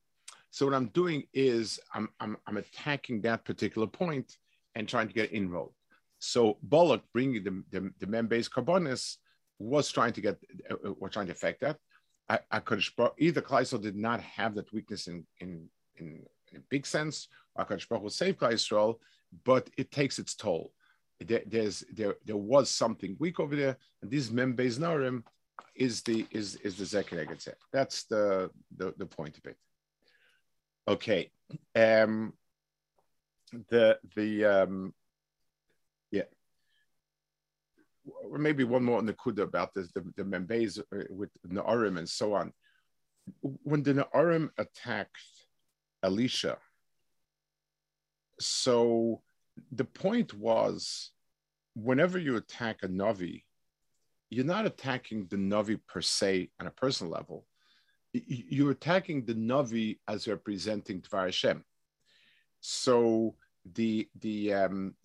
So 0.49 0.65
what 0.65 0.75
I'm 0.75 0.87
doing 0.87 1.23
is 1.33 1.79
I'm, 1.93 2.09
I'm, 2.19 2.37
I'm 2.47 2.57
attacking 2.57 3.21
that 3.21 3.45
particular 3.45 3.87
point 3.87 4.37
and 4.75 4.87
trying 4.87 5.07
to 5.07 5.13
get 5.13 5.31
inroad. 5.31 5.71
So 6.23 6.57
Balak 6.61 7.01
bringing 7.13 7.43
the, 7.43 7.63
the, 7.71 7.91
the 7.99 8.07
membrane-based 8.07 8.51
carbonis 8.51 9.17
was 9.57 9.91
trying 9.91 10.13
to 10.13 10.21
get, 10.21 10.37
uh, 10.69 10.93
was 10.99 11.11
trying 11.11 11.25
to 11.27 11.31
affect 11.31 11.61
that. 11.61 11.77
I, 12.29 12.39
I 12.49 12.59
could 12.59 12.83
either 13.17 13.41
Kleisel 13.41 13.81
did 13.81 13.95
not 13.95 14.21
have 14.21 14.55
that 14.55 14.71
weakness 14.71 15.07
in, 15.07 15.25
in, 15.39 15.67
in, 15.97 16.23
in 16.51 16.57
a 16.57 16.63
big 16.69 16.85
sense, 16.85 17.27
or 17.55 17.65
Akadosh 17.65 17.89
Baruch 17.89 18.03
will 18.03 18.09
save 18.09 18.37
Kleisel, 18.37 18.99
but 19.43 19.69
it 19.77 19.91
takes 19.91 20.19
its 20.19 20.35
toll. 20.35 20.71
There, 21.19 21.43
there's 21.45 21.83
there 21.93 22.15
there 22.25 22.37
was 22.37 22.69
something 22.71 23.15
weak 23.19 23.39
over 23.39 23.55
there, 23.55 23.77
and 24.01 24.09
these 24.09 24.31
members 24.31 24.79
narim 24.79 25.23
is 25.75 26.01
the 26.01 26.25
is 26.31 26.55
is 26.57 26.77
the 26.77 26.83
Zekeneged 26.83 27.47
That's 27.71 28.03
the, 28.05 28.49
the 28.75 28.93
the 28.97 29.05
point 29.05 29.37
of 29.37 29.45
it. 29.45 29.57
Okay. 30.87 31.31
Um 31.75 32.33
the 33.69 33.99
the 34.15 34.45
um 34.45 34.93
yeah 36.09 36.23
or 36.23 37.90
maybe 38.31 38.63
one 38.63 38.83
more 38.83 38.97
on 38.97 39.05
the 39.05 39.13
kuda 39.13 39.41
about 39.41 39.73
this 39.73 39.91
the, 39.91 40.01
the 40.17 40.23
membez 40.23 40.79
uh, 40.79 41.03
with 41.09 41.29
Naarim 41.47 41.97
and 41.97 42.09
so 42.09 42.33
on. 42.33 42.51
When 43.41 43.83
the 43.83 43.93
Naarim 43.93 44.49
attacked 44.57 45.17
Elisha, 46.03 46.57
so 48.39 49.21
the 49.71 49.85
point 49.85 50.33
was 50.33 51.11
whenever 51.75 52.17
you 52.17 52.37
attack 52.37 52.79
a 52.83 52.87
Navi, 52.87 53.43
you're 54.29 54.45
not 54.45 54.65
attacking 54.65 55.27
the 55.27 55.35
Navi 55.35 55.79
per 55.87 56.01
se 56.01 56.49
on 56.59 56.67
a 56.67 56.71
personal 56.71 57.13
level. 57.13 57.45
You're 58.13 58.71
attacking 58.71 59.25
the 59.25 59.35
Navi 59.35 59.99
as 60.07 60.27
representing 60.27 61.01
Dvar 61.01 61.25
Hashem. 61.25 61.63
So 62.61 63.35
the 63.73 64.09
the 64.19 64.53
um, 64.53 64.95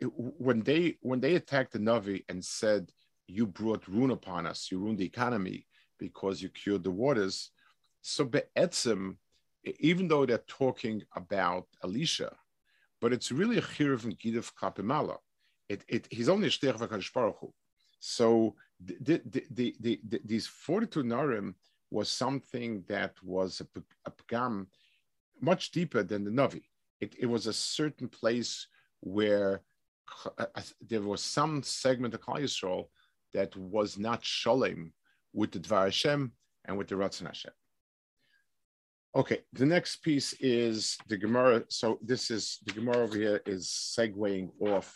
when 0.00 0.60
they 0.60 0.96
when 1.00 1.20
they 1.20 1.34
attacked 1.34 1.72
the 1.72 1.78
Navi 1.78 2.24
and 2.28 2.44
said, 2.44 2.92
"You 3.26 3.46
brought 3.46 3.88
ruin 3.88 4.10
upon 4.10 4.46
us. 4.46 4.70
You 4.70 4.78
ruined 4.78 4.98
the 4.98 5.06
economy 5.06 5.66
because 5.98 6.40
you 6.42 6.48
cured 6.48 6.84
the 6.84 6.90
waters." 6.90 7.50
So 8.02 8.24
be'etzim, 8.24 9.16
even 9.80 10.06
though 10.08 10.26
they're 10.26 10.38
talking 10.46 11.02
about 11.14 11.66
Elisha, 11.82 12.36
but 13.00 13.12
it's 13.12 13.32
really 13.32 13.58
a 13.58 13.62
chirav 13.62 14.04
and 14.04 14.18
gidav 14.18 14.52
kapimala. 14.54 15.16
It, 15.68 15.84
it 15.88 16.06
he's 16.10 16.28
only 16.28 16.46
a 16.46 16.50
v'kadosh 16.50 17.52
So 17.98 18.54
the, 18.80 19.20
the, 19.26 19.44
the, 19.50 20.00
the, 20.08 20.20
these 20.24 20.46
42 20.46 21.02
narim 21.02 21.54
was 21.90 22.08
something 22.08 22.84
that 22.88 23.14
was 23.22 23.60
a, 23.60 23.80
a 24.04 24.10
pgam 24.10 24.66
much 25.40 25.70
deeper 25.70 26.02
than 26.02 26.24
the 26.24 26.30
Navi. 26.30 26.62
It, 27.00 27.14
it 27.18 27.26
was 27.26 27.46
a 27.46 27.52
certain 27.52 28.08
place 28.08 28.66
where 29.00 29.62
uh, 30.38 30.46
there 30.80 31.02
was 31.02 31.22
some 31.22 31.62
segment 31.62 32.14
of 32.14 32.20
Klal 32.20 32.40
Yisrael 32.40 32.86
that 33.34 33.54
was 33.56 33.98
not 33.98 34.24
shalom 34.24 34.92
with 35.32 35.52
the 35.52 35.58
Dvar 35.58 35.84
Hashem 35.84 36.32
and 36.64 36.78
with 36.78 36.88
the 36.88 36.94
Ratzon 36.94 37.26
Hashem. 37.26 37.52
Okay, 39.14 39.40
the 39.52 39.66
next 39.66 40.02
piece 40.02 40.34
is 40.40 40.98
the 41.08 41.16
Gemara. 41.16 41.64
So 41.68 41.98
this 42.02 42.30
is 42.30 42.58
the 42.66 42.72
Gemara 42.72 42.98
over 42.98 43.16
here 43.16 43.40
is 43.46 43.68
segueing 43.68 44.50
off 44.60 44.94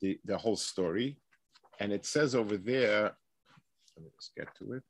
the, 0.00 0.18
the 0.24 0.36
whole 0.36 0.56
story. 0.56 1.18
And 1.78 1.92
it 1.92 2.04
says 2.04 2.34
over 2.34 2.58
there, 2.58 3.02
let 3.96 4.04
me 4.04 4.10
just 4.18 4.34
get 4.36 4.54
to 4.56 4.74
it. 4.74 4.84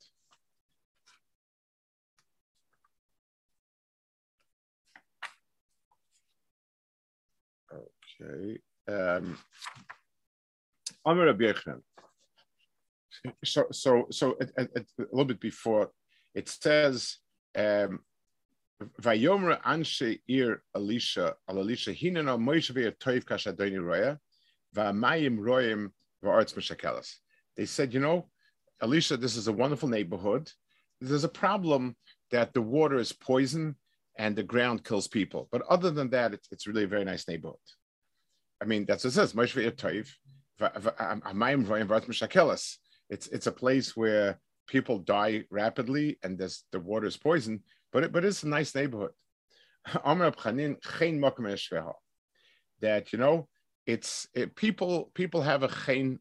Okay. 8.22 8.58
Um, 8.88 9.38
so, 13.44 13.66
so, 13.70 14.06
so 14.10 14.36
a, 14.40 14.62
a, 14.62 14.64
a, 14.76 14.84
little 14.98 15.24
bit 15.24 15.40
before 15.40 15.90
it 16.34 16.48
says, 16.48 17.18
um, 17.56 18.00
Vayomer 19.02 19.60
anshe 19.62 20.20
ir 20.26 20.62
Elisha 20.74 21.34
al 21.48 21.58
Elisha 21.58 21.92
hinena 21.92 22.38
Moshe 22.38 22.72
ve'er 22.72 22.96
toiv 22.98 23.24
kashadoni 23.24 23.82
roya 23.82 24.18
va'mayim 24.74 25.38
royim 25.38 25.90
va'arts 26.24 26.54
meshakelas. 26.54 27.16
They 27.56 27.66
said, 27.66 27.92
you 27.92 28.00
know, 28.00 28.30
Elisha, 28.82 29.18
this 29.18 29.36
is 29.36 29.48
a 29.48 29.52
wonderful 29.52 29.88
neighborhood. 29.88 30.50
There's 31.00 31.24
a 31.24 31.28
problem 31.28 31.96
that 32.30 32.54
the 32.54 32.62
water 32.62 32.96
is 32.96 33.12
poison 33.12 33.76
and 34.18 34.34
the 34.34 34.42
ground 34.42 34.84
kills 34.84 35.08
people. 35.08 35.48
But 35.52 35.62
other 35.62 35.90
than 35.90 36.10
that, 36.10 36.32
it's, 36.32 36.48
it's 36.50 36.66
really 36.66 36.84
a 36.84 36.88
very 36.88 37.04
nice 37.04 37.28
neighborhood. 37.28 37.58
I 38.62 38.64
mean, 38.66 38.84
that's 38.84 39.04
what 39.04 39.12
it 39.12 39.14
says. 39.14 39.32
Moshe 39.32 39.54
ve'er 39.54 39.72
toiv. 39.72 40.08
It's 43.08 43.26
it's 43.28 43.46
a 43.46 43.52
place 43.52 43.96
where 43.96 44.38
people 44.66 44.98
die 44.98 45.44
rapidly 45.50 46.18
and 46.22 46.38
there's 46.38 46.64
the 46.70 46.78
water 46.78 47.06
is 47.06 47.16
poison 47.16 47.62
but 47.92 48.04
it, 48.04 48.12
but 48.12 48.24
it's 48.24 48.42
a 48.42 48.48
nice 48.48 48.74
neighborhood. 48.74 49.10
that 52.82 53.12
you 53.12 53.18
know, 53.18 53.48
it's 53.86 54.28
it, 54.34 54.54
people 54.54 55.10
people 55.14 55.42
have 55.42 55.62
a 55.62 55.68
chen, 55.68 56.18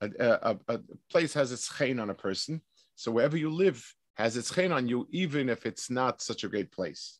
a, 0.00 0.10
a, 0.18 0.58
a, 0.68 0.80
place 1.10 1.34
has 1.34 1.52
its 1.52 1.68
chen 1.76 2.00
on 2.00 2.10
a 2.10 2.14
person. 2.14 2.60
So 2.96 3.12
wherever 3.12 3.36
you 3.36 3.50
live 3.50 3.84
has 4.16 4.36
its 4.36 4.54
chen 4.54 4.72
on 4.72 4.88
you, 4.88 5.06
even 5.10 5.48
if 5.48 5.66
it's 5.66 5.90
not 5.90 6.22
such 6.22 6.44
a 6.44 6.48
great 6.48 6.72
place. 6.72 7.18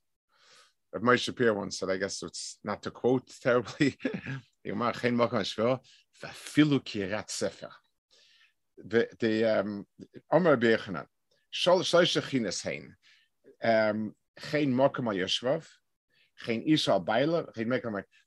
Moshe 0.95 1.21
Shapiro 1.21 1.55
once 1.55 1.79
said, 1.79 1.89
I 1.89 1.97
guess 1.97 2.23
it's 2.23 2.59
not 2.65 2.83
to 2.83 2.91
quote 2.91 3.31
terribly. 3.41 3.97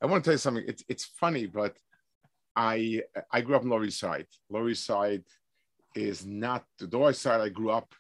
I 0.02 0.06
want 0.06 0.24
to 0.24 0.28
tell 0.28 0.34
you 0.34 0.40
something. 0.40 0.64
It's 0.68 0.84
it's 0.88 1.06
funny, 1.06 1.46
but 1.46 1.78
I 2.56 3.02
I 3.32 3.42
grew 3.42 3.56
up 3.56 3.64
in 3.64 3.70
Lower 3.70 3.86
East 3.86 4.00
Side. 4.00 4.28
Lower 4.50 4.70
East 4.70 4.86
Side 4.86 5.24
is 5.96 6.26
not 6.26 6.64
the 6.80 6.98
Lower 6.98 7.12
East 7.12 7.22
Side 7.22 7.42
I 7.42 7.50
grew 7.50 7.72
up 7.72 7.94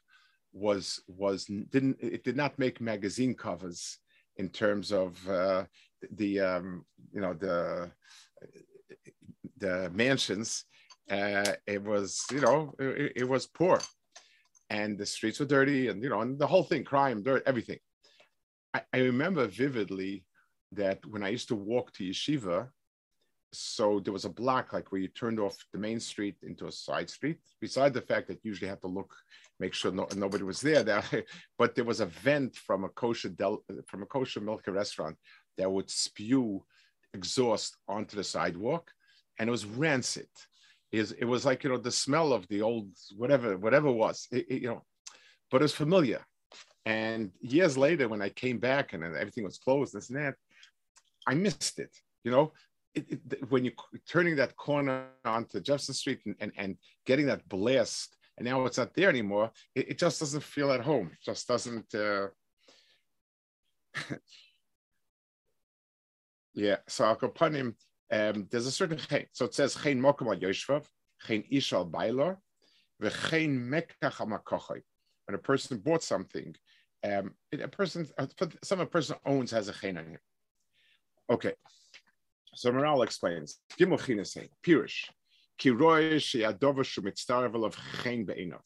was 0.53 1.01
was 1.07 1.45
didn't 1.45 1.97
it 1.99 2.23
did 2.23 2.37
not 2.37 2.57
make 2.57 2.79
magazine 2.79 3.33
covers 3.33 3.97
in 4.37 4.49
terms 4.49 4.91
of 4.91 5.29
uh, 5.29 5.65
the 6.11 6.39
um, 6.39 6.85
you 7.13 7.21
know 7.21 7.33
the 7.33 7.91
the 9.57 9.89
mansions. 9.93 10.65
Uh, 11.09 11.53
it 11.67 11.83
was 11.83 12.25
you 12.31 12.41
know 12.41 12.73
it, 12.79 13.13
it 13.17 13.29
was 13.29 13.45
poor 13.45 13.79
and 14.69 14.97
the 14.97 15.05
streets 15.05 15.39
were 15.39 15.45
dirty 15.45 15.87
and 15.87 16.03
you 16.03 16.09
know 16.09 16.21
and 16.21 16.39
the 16.39 16.47
whole 16.47 16.63
thing 16.63 16.83
crime 16.83 17.21
dirt 17.21 17.43
everything 17.45 17.77
I, 18.73 18.81
I, 18.93 18.97
remember 18.99 19.45
vividly 19.47 20.25
that 20.71 21.05
when 21.05 21.23
i 21.23 21.29
used 21.29 21.47
to 21.49 21.55
walk 21.55 21.93
to 21.93 22.03
yeshiva 22.03 22.69
so 23.53 23.99
there 23.99 24.13
was 24.13 24.25
a 24.25 24.29
block 24.29 24.73
like 24.73 24.91
where 24.91 25.01
you 25.01 25.07
turned 25.07 25.39
off 25.39 25.55
the 25.71 25.79
main 25.79 25.99
street 25.99 26.35
into 26.43 26.67
a 26.67 26.71
side 26.71 27.09
street 27.09 27.37
beside 27.61 27.93
the 27.93 28.01
fact 28.01 28.27
that 28.27 28.39
you 28.43 28.49
usually 28.49 28.67
have 28.67 28.81
to 28.81 28.87
look 28.87 29.13
make 29.59 29.73
sure 29.73 29.91
no, 29.91 30.07
nobody 30.15 30.43
was 30.43 30.59
there 30.59 30.83
there 30.83 31.03
but 31.57 31.75
there 31.75 31.85
was 31.85 32.01
a 32.01 32.07
vent 32.07 32.55
from 32.55 32.83
a 32.83 32.89
kosher 32.89 33.29
del, 33.29 33.63
from 33.87 34.03
a 34.03 34.07
kosher 34.07 34.41
milk 34.41 34.63
restaurant 34.67 35.15
that 35.57 35.71
would 35.71 35.89
spew 35.89 36.65
exhaust 37.15 37.77
onto 37.87 38.15
the 38.15 38.23
sidewalk 38.23 38.91
and 39.37 39.47
it 39.47 39.51
was 39.51 39.65
rancid. 39.65 40.29
It 40.91 41.27
was 41.27 41.43
like 41.45 41.63
you 41.63 41.69
know 41.69 41.77
the 41.77 41.91
smell 41.91 42.31
of 42.31 42.47
the 42.47 42.61
old 42.61 42.89
whatever 43.17 43.57
whatever 43.57 43.91
was 43.91 44.27
it, 44.31 44.45
it, 44.49 44.61
you 44.61 44.69
know 44.69 44.83
but 45.51 45.61
it 45.61 45.67
was 45.69 45.73
familiar. 45.73 46.21
And 46.85 47.31
years 47.41 47.77
later 47.77 48.07
when 48.07 48.21
i 48.21 48.29
came 48.29 48.59
back 48.59 48.93
and 48.93 49.03
everything 49.03 49.43
was 49.43 49.57
closed 49.57 49.93
this 49.93 50.09
and 50.09 50.19
that 50.19 50.35
i 51.27 51.33
missed 51.33 51.79
it 51.79 51.93
you 52.25 52.31
know? 52.31 52.51
It, 52.93 53.19
when 53.49 53.65
you're 53.65 53.73
turning 54.07 54.35
that 54.37 54.55
corner 54.55 55.07
onto 55.25 55.59
jefferson 55.59 55.95
street 55.95 56.21
and, 56.25 56.35
and, 56.39 56.51
and, 56.57 56.77
getting 57.05 57.25
that 57.25 57.47
blast 57.49 58.15
and 58.37 58.45
now 58.45 58.65
it's 58.65 58.77
not 58.77 58.93
there 58.95 59.09
anymore 59.09 59.51
it, 59.75 59.99
just 59.99 60.19
doesn't 60.21 60.43
feel 60.43 60.71
at 60.71 60.81
home. 60.81 61.07
It 61.11 61.23
just 61.23 61.45
doesn't 61.47 61.93
uh... 61.93 62.27
yeah 66.55 66.77
so 66.87 67.05
i'll 67.05 67.17
upon 67.21 67.53
him 67.53 67.75
um, 68.11 68.47
there's 68.51 68.67
a 68.67 68.71
certain 68.71 68.97
chain. 68.97 69.25
so 69.31 69.45
it 69.45 69.53
says 69.53 69.75
chen 69.75 69.99
mokum 69.99 70.27
al 70.27 70.39
yoshvav, 70.39 70.85
chen 71.25 71.43
ish 71.49 71.73
al 71.73 71.85
bailor, 71.85 72.37
v'chein 73.01 73.57
mekach 73.57 74.19
al 74.19 74.27
When 75.25 75.35
a 75.35 75.37
person 75.39 75.79
bought 75.79 76.03
something, 76.03 76.55
um, 77.03 77.33
a 77.51 77.67
person, 77.67 78.07
some 78.63 78.79
a 78.79 78.85
person 78.85 79.17
owns 79.25 79.51
has 79.51 79.69
a 79.69 79.73
chen 79.73 79.97
on 79.97 80.05
him. 80.05 80.19
Okay, 81.29 81.53
so 82.53 82.71
Maral 82.71 83.03
explains. 83.03 83.57
Gimel 83.79 83.99
chinesein 83.99 84.49
pirish 84.63 85.09
ki 85.57 85.71
roy 85.71 86.19
she'adova 86.19 86.83
shumitztaravel 86.83 87.65
of 87.65 87.75
chen 88.03 88.25
be'enov. 88.25 88.65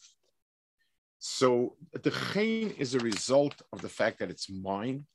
So 1.20 1.76
the 1.94 2.12
chen 2.12 2.72
is 2.78 2.94
a 2.94 3.00
result 3.00 3.62
of 3.72 3.82
the 3.82 3.90
fact 3.90 4.20
that 4.20 4.30
it's 4.30 4.50
mine. 4.50 5.06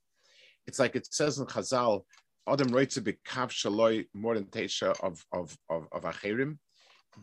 It's 0.67 0.79
like 0.79 0.97
it 0.97 1.13
says 1.13 1.39
in 1.39 1.45
Chazal, 1.45 2.05
Adam 2.47 2.69
writes 2.69 2.97
a 2.99 3.01
big 3.03 3.23
kav 3.25 3.49
shaloi 3.49 4.07
more 4.13 4.35
than 4.35 4.45
teisha 4.45 4.99
of 5.01 5.25
of 5.33 5.57
of, 5.71 5.89
of 5.93 6.03
acherim. 6.03 6.59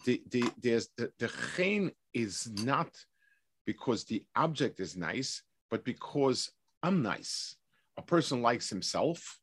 The 0.05 0.21
the 0.31 0.43
there's 0.61 0.89
the 0.97 1.11
the 1.19 1.91
is 2.13 2.49
not 2.63 2.89
because 3.65 4.05
the 4.05 4.23
object 4.35 4.79
is 4.79 4.97
nice, 4.97 5.43
but 5.69 5.85
because 5.85 6.51
I'm 6.81 7.03
nice. 7.03 7.55
A 7.97 8.01
person 8.01 8.41
likes 8.41 8.69
himself, 8.69 9.39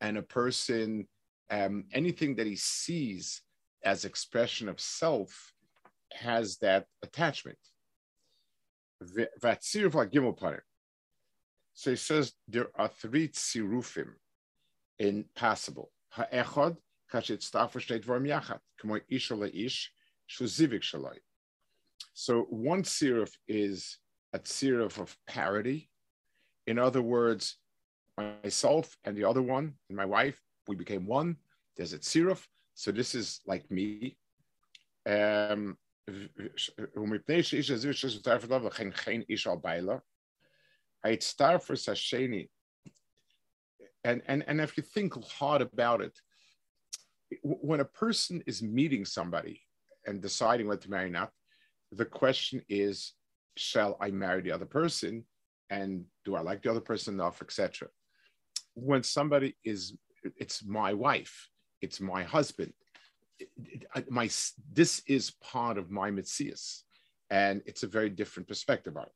and 0.00 0.16
a 0.16 0.22
person 0.22 1.06
um, 1.50 1.84
anything 1.92 2.36
that 2.36 2.46
he 2.46 2.56
sees 2.56 3.42
as 3.84 4.04
expression 4.04 4.68
of 4.68 4.80
self 4.80 5.52
has 6.12 6.56
that 6.58 6.86
attachment. 7.02 7.58
So 11.74 11.90
he 11.90 11.96
says 11.96 12.32
there 12.48 12.70
are 12.74 12.88
three 12.88 13.28
tzirufim 13.28 14.14
shaloi. 20.82 21.18
So 22.12 22.42
one 22.50 22.82
siruf 22.82 23.30
is 23.46 23.98
a 24.32 24.40
siruf 24.40 24.98
of 24.98 25.16
parity. 25.26 25.88
In 26.66 26.78
other 26.78 27.02
words, 27.02 27.56
myself 28.16 28.96
and 29.04 29.16
the 29.16 29.24
other 29.24 29.42
one, 29.42 29.74
and 29.88 29.96
my 29.96 30.04
wife, 30.04 30.40
we 30.66 30.76
became 30.76 31.06
one. 31.06 31.36
There's 31.76 31.92
a 31.92 31.98
siruf. 31.98 32.44
So 32.74 32.92
this 32.92 33.14
is 33.14 33.40
like 33.46 33.70
me. 33.70 34.16
Um, 35.06 35.78
Ait 41.06 41.22
star 41.22 41.58
for 41.58 41.74
Sasheni 41.74 42.48
and 44.04 44.22
and 44.26 44.44
and 44.46 44.60
if 44.60 44.76
you 44.76 44.82
think 44.82 45.14
hard 45.24 45.62
about 45.62 46.00
it, 46.00 46.18
when 47.42 47.80
a 47.80 47.84
person 47.84 48.42
is 48.46 48.62
meeting 48.62 49.04
somebody 49.04 49.60
and 50.06 50.22
deciding 50.22 50.66
whether 50.66 50.80
to 50.80 50.90
marry 50.90 51.08
or 51.08 51.12
not, 51.12 51.30
the 51.92 52.04
question 52.04 52.62
is, 52.68 53.14
shall 53.56 53.96
I 54.00 54.10
marry 54.10 54.42
the 54.42 54.52
other 54.52 54.66
person? 54.66 55.24
And 55.70 56.04
do 56.24 56.34
I 56.34 56.40
like 56.40 56.62
the 56.62 56.70
other 56.70 56.80
person 56.80 57.14
enough, 57.14 57.42
etc. 57.42 57.88
When 58.74 59.02
somebody 59.02 59.54
is, 59.64 59.94
it's 60.36 60.64
my 60.64 60.94
wife, 60.94 61.48
it's 61.82 62.00
my 62.00 62.22
husband, 62.22 62.72
my 64.08 64.30
this 64.72 65.02
is 65.06 65.32
part 65.42 65.76
of 65.78 65.90
my 65.90 66.10
mitzias, 66.10 66.82
and 67.30 67.62
it's 67.66 67.82
a 67.82 67.86
very 67.86 68.10
different 68.10 68.48
perspective 68.48 68.96
on 68.96 69.04
it. 69.04 69.12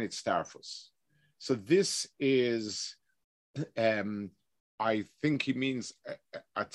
Etztarfus. 0.00 0.88
So 1.38 1.54
this 1.54 2.06
is, 2.18 2.96
um, 3.76 4.30
I 4.78 5.04
think 5.22 5.42
he 5.42 5.52
means 5.52 5.94
a, 6.06 6.40
a 6.56 6.66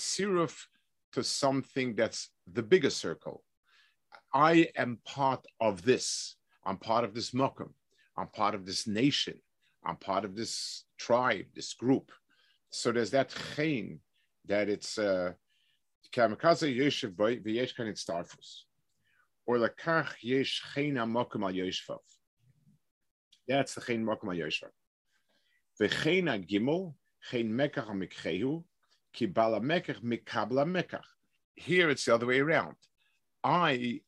to 1.13 1.23
something 1.23 1.95
that's 1.95 2.29
the 2.51 2.63
bigger 2.63 2.89
circle. 2.89 3.43
I 4.33 4.69
am 4.75 4.99
part 5.05 5.45
of 5.61 5.81
this. 5.83 6.35
I'm 6.65 6.77
part 6.77 7.03
of 7.05 7.13
this 7.13 7.31
mokum. 7.31 7.71
I'm 8.17 8.27
part 8.27 8.55
of 8.55 8.65
this 8.65 8.88
nation. 8.88 9.39
I'm 9.85 9.97
part 9.97 10.25
of 10.25 10.35
this 10.35 10.85
tribe, 10.97 11.45
this 11.53 11.73
group. 11.73 12.11
So 12.71 12.91
there's 12.91 13.11
that 13.11 13.33
chain 13.55 13.99
that 14.47 14.67
it's 14.67 14.97
uh, 14.97 15.33
kamikaze 16.11 16.75
yeshiv 16.75 17.15
v'yesh 17.15 17.75
kan 17.75 17.87
starfus, 17.87 18.63
or 19.45 19.57
lakach 19.57 20.15
yesh 20.21 20.63
chain 20.73 20.95
amokum 20.95 21.43
al 21.43 21.53
yeshvav. 21.53 21.99
That's 23.47 23.75
the 23.75 23.81
chain 23.81 24.03
mokum 24.03 24.29
al 24.29 24.35
yeshvav. 24.35 24.71
V'chein 25.79 26.47
gimel 26.47 26.93
chain 27.29 27.49
mekach 27.51 27.89
al 27.89 27.95
mikchehu 27.95 28.63
ki 29.13 29.25
bala 29.27 29.59
mekach 29.59 30.01
mikabla 30.01 30.65
mekach. 30.65 31.05
Here 31.55 31.89
it's 31.89 32.05
the 32.05 32.13
other 32.13 32.27
way 32.27 32.39
around. 32.39 32.75
I 33.43 34.01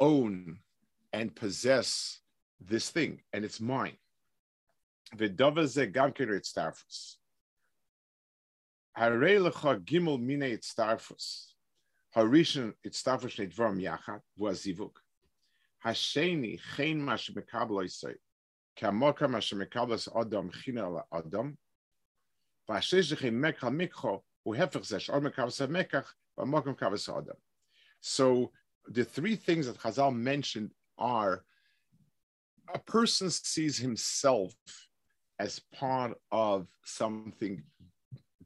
own 0.00 0.58
and 1.12 1.34
possess 1.34 2.20
this 2.60 2.90
thing, 2.90 3.22
and 3.32 3.44
it's 3.44 3.60
mine. 3.60 3.96
V'dova 5.16 5.66
ze 5.66 5.86
gam 5.86 6.12
it's 6.16 6.52
starfus. 6.52 7.16
Harei 8.98 9.40
lecha 9.40 9.78
gimel 9.84 10.20
mine 10.20 10.42
it 10.42 10.62
starfus. 10.62 11.52
Harishon 12.16 12.72
it 12.84 12.92
starfus 12.92 13.36
yachat 13.36 14.20
v'azivuk. 14.38 14.92
Hasheni 15.84 16.60
chen 16.76 17.04
mash 17.04 17.30
mekablo 17.30 17.82
yisay. 17.82 18.14
Kamoka 18.78 19.28
mash 19.28 19.52
mekablos 19.52 20.08
adam 20.18 20.50
china 20.50 21.02
adam. 21.12 21.58
V'ashish 22.68 23.12
lechem 23.12 23.34
mekha 23.34 23.70
mikcho 23.70 24.20
uhefech 24.46 24.86
zesh 24.86 25.12
or 25.12 25.20
mekablos 25.20 25.66
mekach 25.68 26.06
v'mokom 26.38 26.78
kablos 26.78 27.08
adam. 27.08 27.36
So 28.00 28.52
the 28.86 29.04
three 29.04 29.34
things 29.34 29.66
that 29.66 29.78
Chazal 29.78 30.14
mentioned 30.14 30.70
are 30.98 31.44
a 32.72 32.78
person 32.78 33.30
sees 33.30 33.76
himself 33.76 34.54
as 35.38 35.60
part 35.74 36.12
of 36.30 36.68
something 36.84 37.62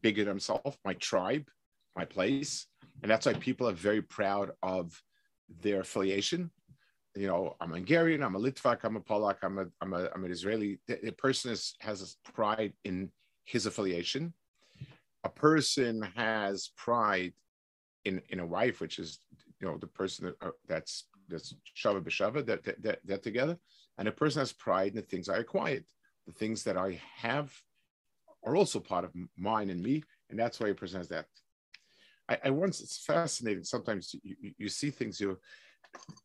bigger 0.02 0.24
than 0.24 0.32
himself, 0.32 0.78
my 0.84 0.94
tribe, 0.94 1.48
my 1.96 2.04
place. 2.04 2.66
And 3.02 3.10
that's 3.10 3.26
why 3.26 3.34
people 3.34 3.68
are 3.68 3.72
very 3.72 4.02
proud 4.02 4.50
of 4.62 5.00
their 5.62 5.80
affiliation. 5.80 6.50
You 7.14 7.26
know, 7.26 7.56
I'm 7.60 7.72
Hungarian, 7.72 8.22
I'm 8.22 8.36
a 8.36 8.40
Litvak, 8.40 8.80
I'm 8.84 8.96
a 8.96 9.00
Polak, 9.00 9.36
I'm 9.42 9.58
a, 9.58 9.66
I'm 9.80 9.92
a, 9.92 10.08
I'm 10.14 10.24
an 10.24 10.30
Israeli. 10.30 10.78
The, 10.86 10.98
the 11.02 11.12
person 11.12 11.50
is, 11.50 11.74
has 11.80 12.16
pride 12.34 12.72
in 12.84 13.10
his 13.44 13.66
affiliation. 13.66 14.32
A 15.24 15.28
person 15.28 16.02
has 16.14 16.70
pride 16.76 17.32
in, 18.04 18.22
in 18.28 18.40
a 18.40 18.46
wife, 18.46 18.80
which 18.80 18.98
is, 18.98 19.20
you 19.60 19.66
know, 19.66 19.76
the 19.78 19.86
person 19.86 20.26
that, 20.26 20.46
uh, 20.46 20.52
that's 20.68 21.08
that's 21.28 21.54
shava 21.76 22.00
b'shava 22.00 22.44
that, 22.46 22.64
that, 22.64 22.82
that, 22.82 22.98
that 23.04 23.22
together. 23.22 23.58
And 23.98 24.08
a 24.08 24.12
person 24.12 24.40
has 24.40 24.52
pride 24.52 24.90
in 24.92 24.96
the 24.96 25.02
things 25.02 25.28
I 25.28 25.38
acquired. 25.38 25.84
The 26.26 26.32
things 26.32 26.62
that 26.64 26.76
I 26.76 27.00
have 27.16 27.52
are 28.44 28.56
also 28.56 28.80
part 28.80 29.04
of 29.04 29.12
mine 29.36 29.70
and 29.70 29.82
me. 29.82 30.02
And 30.30 30.38
that's 30.38 30.60
why 30.60 30.68
he 30.68 30.74
presents 30.74 31.08
that. 31.08 31.26
I, 32.28 32.38
I 32.44 32.50
once, 32.50 32.80
it's 32.80 32.98
fascinating. 33.04 33.64
Sometimes 33.64 34.14
you, 34.22 34.36
you, 34.40 34.52
you 34.58 34.68
see 34.68 34.90
things, 34.90 35.20
you, 35.20 35.38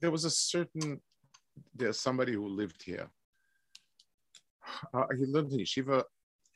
there 0.01 0.11
was 0.11 0.25
a 0.25 0.29
certain, 0.29 1.01
there's 1.73 1.99
somebody 1.99 2.33
who 2.33 2.47
lived 2.47 2.83
here. 2.83 3.09
Uh, 4.93 5.05
he 5.17 5.25
lived 5.25 5.53
in 5.53 5.59
yeshiva. 5.59 6.03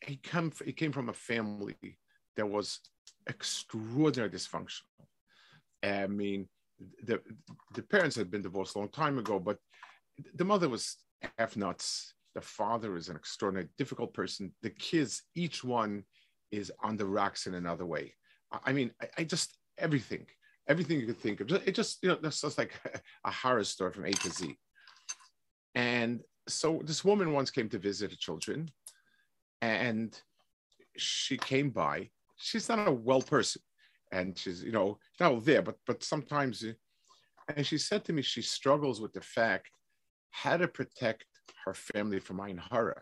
He 0.02 0.17
came, 0.17 0.52
he 0.65 0.74
came 0.74 0.91
from 0.91 1.10
a 1.10 1.13
family 1.13 1.76
that 2.36 2.46
was 2.46 2.80
extraordinarily 3.30 4.36
dysfunctional. 4.36 4.84
I 5.84 6.08
mean, 6.08 6.48
the 7.04 7.20
the 7.74 7.82
parents 7.82 8.15
had 8.15 8.30
been 8.30 8.41
divorced 8.41 8.76
a 8.76 8.80
long 8.80 8.89
time 8.89 9.17
ago, 9.17 9.39
but 9.39 9.58
the 10.36 10.46
mother 10.46 10.70
was 10.70 10.98
half 11.38 11.56
nuts. 11.56 12.13
The 12.38 12.41
father 12.41 12.95
is 12.95 13.10
an 13.10 13.15
extraordinary, 13.15 13.67
difficult 13.80 14.13
person. 14.13 14.54
The 14.62 14.69
kids, 14.69 15.23
each 15.34 15.63
one 15.63 16.04
is 16.52 16.71
on 16.84 16.95
the 16.95 17.08
rocks 17.08 17.47
in 17.47 17.56
another 17.56 17.84
way. 17.84 18.13
I 18.63 18.73
mean, 18.73 18.91
I, 19.02 19.08
I 19.17 19.23
just 19.23 19.58
everything, 19.80 20.28
everything 20.67 21.00
you 21.00 21.08
could 21.08 21.17
think 21.17 21.39
of. 21.41 21.52
It 21.52 21.73
just 21.73 21.97
you 22.04 22.10
know, 22.10 22.19
that's 22.21 22.41
just 22.41 22.60
like 22.60 22.73
a 23.26 23.32
horror 23.32 23.63
story 23.63 23.91
from 23.91 24.06
A 24.06 24.12
to 24.12 24.30
Z. 24.30 24.56
And 25.73 26.21
so 26.47 26.80
this 26.86 27.04
woman 27.04 27.34
once 27.34 27.50
came 27.50 27.69
to 27.69 27.80
visit 27.80 28.12
her 28.12 28.17
children, 28.17 28.69
and 29.63 30.15
she 30.95 31.38
came 31.39 31.71
by. 31.71 32.12
She's 32.36 32.69
not 32.69 32.88
a 32.88 32.91
well 32.91 33.23
person 33.23 33.63
and 34.12 34.38
she's 34.38 34.63
you 34.63 34.71
know 34.71 35.00
not 35.19 35.43
there 35.43 35.63
but 35.63 35.76
but 35.88 36.04
sometimes 36.04 36.63
and 37.56 37.65
she 37.65 37.80
said 37.80 38.06
to 38.06 38.13
me 38.13 38.21
she 38.21 38.41
struggles 38.41 39.02
with 39.02 39.12
the 39.12 39.19
fact 39.19 39.69
how 40.32 40.56
to 40.56 40.67
protect 40.67 41.26
her 41.65 41.73
family 41.73 42.19
from 42.19 42.41
Ein 42.41 42.62
Hara 42.69 43.01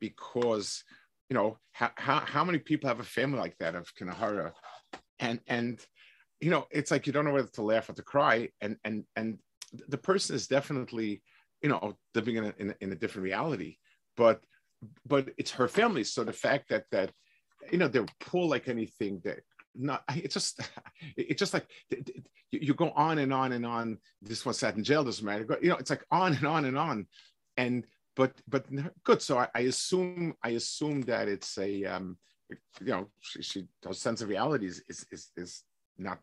because 0.00 0.84
you 1.28 1.34
know 1.34 1.58
how, 1.72 1.90
how, 1.96 2.20
how 2.20 2.44
many 2.44 2.58
people 2.58 2.88
have 2.88 3.00
a 3.00 3.04
family 3.04 3.38
like 3.38 3.56
that 3.58 3.74
of 3.74 3.92
Kanahara 3.94 4.52
and 5.18 5.40
and 5.46 5.84
you 6.40 6.50
know 6.50 6.66
it's 6.70 6.90
like 6.90 7.06
you 7.06 7.12
don't 7.12 7.24
know 7.24 7.32
whether 7.32 7.48
to 7.48 7.62
laugh 7.62 7.88
or 7.88 7.94
to 7.94 8.02
cry. 8.02 8.48
And 8.60 8.76
and 8.84 9.04
and 9.16 9.38
the 9.88 9.98
person 9.98 10.36
is 10.36 10.46
definitely 10.46 11.22
you 11.62 11.68
know 11.68 11.96
living 12.14 12.36
in 12.36 12.44
a, 12.44 12.54
in 12.58 12.74
in 12.80 12.92
a 12.92 12.96
different 12.96 13.24
reality. 13.24 13.76
But 14.16 14.40
but 15.06 15.30
it's 15.38 15.52
her 15.52 15.68
family. 15.68 16.04
So 16.04 16.24
the 16.24 16.32
fact 16.32 16.68
that 16.70 16.84
that 16.92 17.10
you 17.70 17.78
know 17.78 17.88
they're 17.88 18.06
poor 18.20 18.46
like 18.46 18.68
anything 18.68 19.20
that 19.24 19.40
not 19.74 20.02
it's 20.14 20.34
just 20.34 20.60
it's 21.16 21.38
just 21.38 21.54
like 21.54 21.66
you 22.52 22.74
go 22.74 22.90
on 22.90 23.18
and 23.18 23.32
on 23.32 23.52
and 23.52 23.66
on. 23.66 23.98
This 24.22 24.44
one 24.44 24.54
sat 24.54 24.76
in 24.76 24.84
jail 24.84 25.04
doesn't 25.04 25.24
matter. 25.24 25.58
You 25.62 25.70
know 25.70 25.76
it's 25.76 25.90
like 25.90 26.04
on 26.10 26.34
and 26.34 26.46
on 26.46 26.64
and 26.66 26.78
on 26.78 27.06
and 27.57 27.85
but 28.15 28.33
but 28.47 28.65
good 29.03 29.21
so 29.21 29.37
i, 29.37 29.47
I 29.55 29.61
assume 29.61 30.33
i 30.43 30.49
assume 30.49 31.01
that 31.03 31.27
it's 31.27 31.57
a 31.57 31.85
um 31.85 32.17
you 32.81 32.87
know 32.93 33.07
she, 33.19 33.41
she 33.41 33.67
her 33.85 33.93
sense 33.93 34.21
of 34.21 34.29
reality 34.29 34.67
is 34.67 34.83
is 34.89 35.05
is, 35.11 35.31
is 35.37 35.63
not 35.97 36.19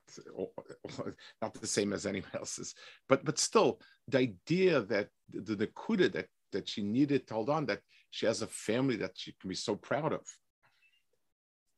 not 1.42 1.55
the 1.55 1.66
same 1.66 1.92
as 1.92 2.07
anyone 2.07 2.31
else's 2.35 2.74
but 3.09 3.24
but 3.24 3.38
still 3.38 3.81
the 4.09 4.18
idea 4.18 4.81
that 4.83 5.09
the 5.31 5.55
the 5.55 5.66
kuda 5.68 6.12
that 6.12 6.27
that 6.53 6.68
she 6.68 6.83
needed 6.83 7.27
to 7.27 7.35
hold 7.35 7.51
on 7.51 7.66
that 7.66 7.81
she 8.11 8.27
has 8.27 8.42
a 8.42 8.46
family 8.46 8.96
that 8.96 9.12
she 9.14 9.33
can 9.38 9.48
be 9.48 9.55
so 9.55 9.77
proud 9.77 10.12
of 10.12 10.27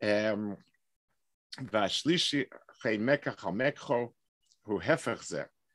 um 0.03 0.57
והשלישי, 1.73 2.43
אחרי 2.71 2.97
מקח 3.01 3.45
על 3.45 3.53
מקחו, 3.53 4.13
הוא 4.63 4.83
הפך 4.83 5.23
זה, 5.23 5.43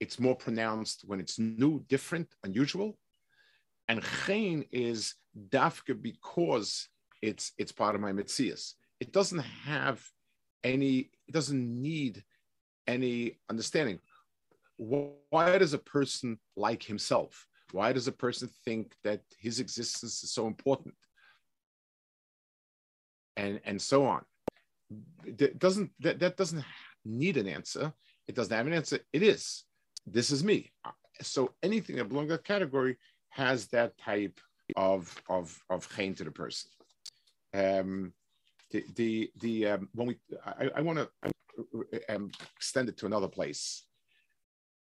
it's 0.00 0.20
more 0.20 0.36
pronounced 0.36 1.04
when 1.06 1.20
it's 1.20 1.38
new, 1.38 1.84
different, 1.88 2.28
unusual, 2.44 2.98
and 3.88 4.02
Chain 4.26 4.64
is 4.70 5.14
dafka 5.48 6.00
because 6.00 6.88
it's 7.22 7.52
it's 7.58 7.72
part 7.72 7.94
of 7.94 8.00
my 8.00 8.12
mitzias. 8.12 8.74
It 9.00 9.12
doesn't 9.12 9.40
have 9.40 10.04
any. 10.62 11.10
It 11.26 11.32
doesn't 11.32 11.82
need 11.82 12.22
any 12.86 13.38
understanding. 13.50 13.98
why 14.76 15.58
does 15.58 15.74
a 15.74 15.78
person 15.78 16.38
like 16.56 16.82
himself? 16.82 17.46
Why 17.72 17.92
does 17.92 18.06
a 18.08 18.12
person 18.12 18.48
think 18.64 18.94
that 19.02 19.22
his 19.38 19.58
existence 19.60 20.22
is 20.22 20.32
so 20.32 20.46
important? 20.46 20.94
And 23.36 23.60
and 23.64 23.80
so 23.80 24.06
on. 24.06 24.24
That 25.38 25.58
doesn't 25.58 25.90
that, 26.00 26.18
that 26.20 26.36
doesn't 26.36 26.64
need 27.04 27.36
an 27.36 27.48
answer. 27.48 27.92
It 28.26 28.34
doesn't 28.34 28.56
have 28.56 28.66
an 28.66 28.74
answer. 28.74 29.00
It 29.12 29.22
is. 29.22 29.64
This 30.12 30.30
is 30.30 30.42
me. 30.42 30.72
So 31.20 31.54
anything 31.62 31.96
that 31.96 32.08
belongs 32.08 32.28
to 32.28 32.36
that 32.36 32.44
category 32.44 32.96
has 33.30 33.66
that 33.68 33.98
type 33.98 34.40
of 34.76 35.14
of 35.28 35.58
of 35.70 35.88
chain 35.94 36.14
to 36.14 36.24
the 36.24 36.30
person. 36.30 36.70
Um, 37.54 38.12
the 38.70 38.84
the 38.94 39.30
the 39.40 39.66
um, 39.68 39.88
when 39.94 40.08
we 40.08 40.18
I, 40.44 40.70
I 40.76 40.80
want 40.80 40.98
to 40.98 41.08
um, 42.08 42.30
extend 42.56 42.88
it 42.88 42.96
to 42.98 43.06
another 43.06 43.28
place. 43.28 43.84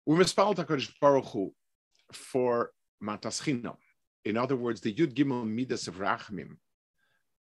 We 0.06 0.16
mispal 0.16 0.56
Hakadosh 0.56 0.94
Baruch 1.02 1.26
Hu 1.26 1.54
for 2.12 2.72
matas. 3.04 3.76
In 4.26 4.38
other 4.38 4.56
words, 4.56 4.82
the 4.82 4.94
Yud 4.94 5.14
Gimel 5.14 5.48
Midas 5.48 5.88
of 5.88 5.96
Rachmim 5.96 6.58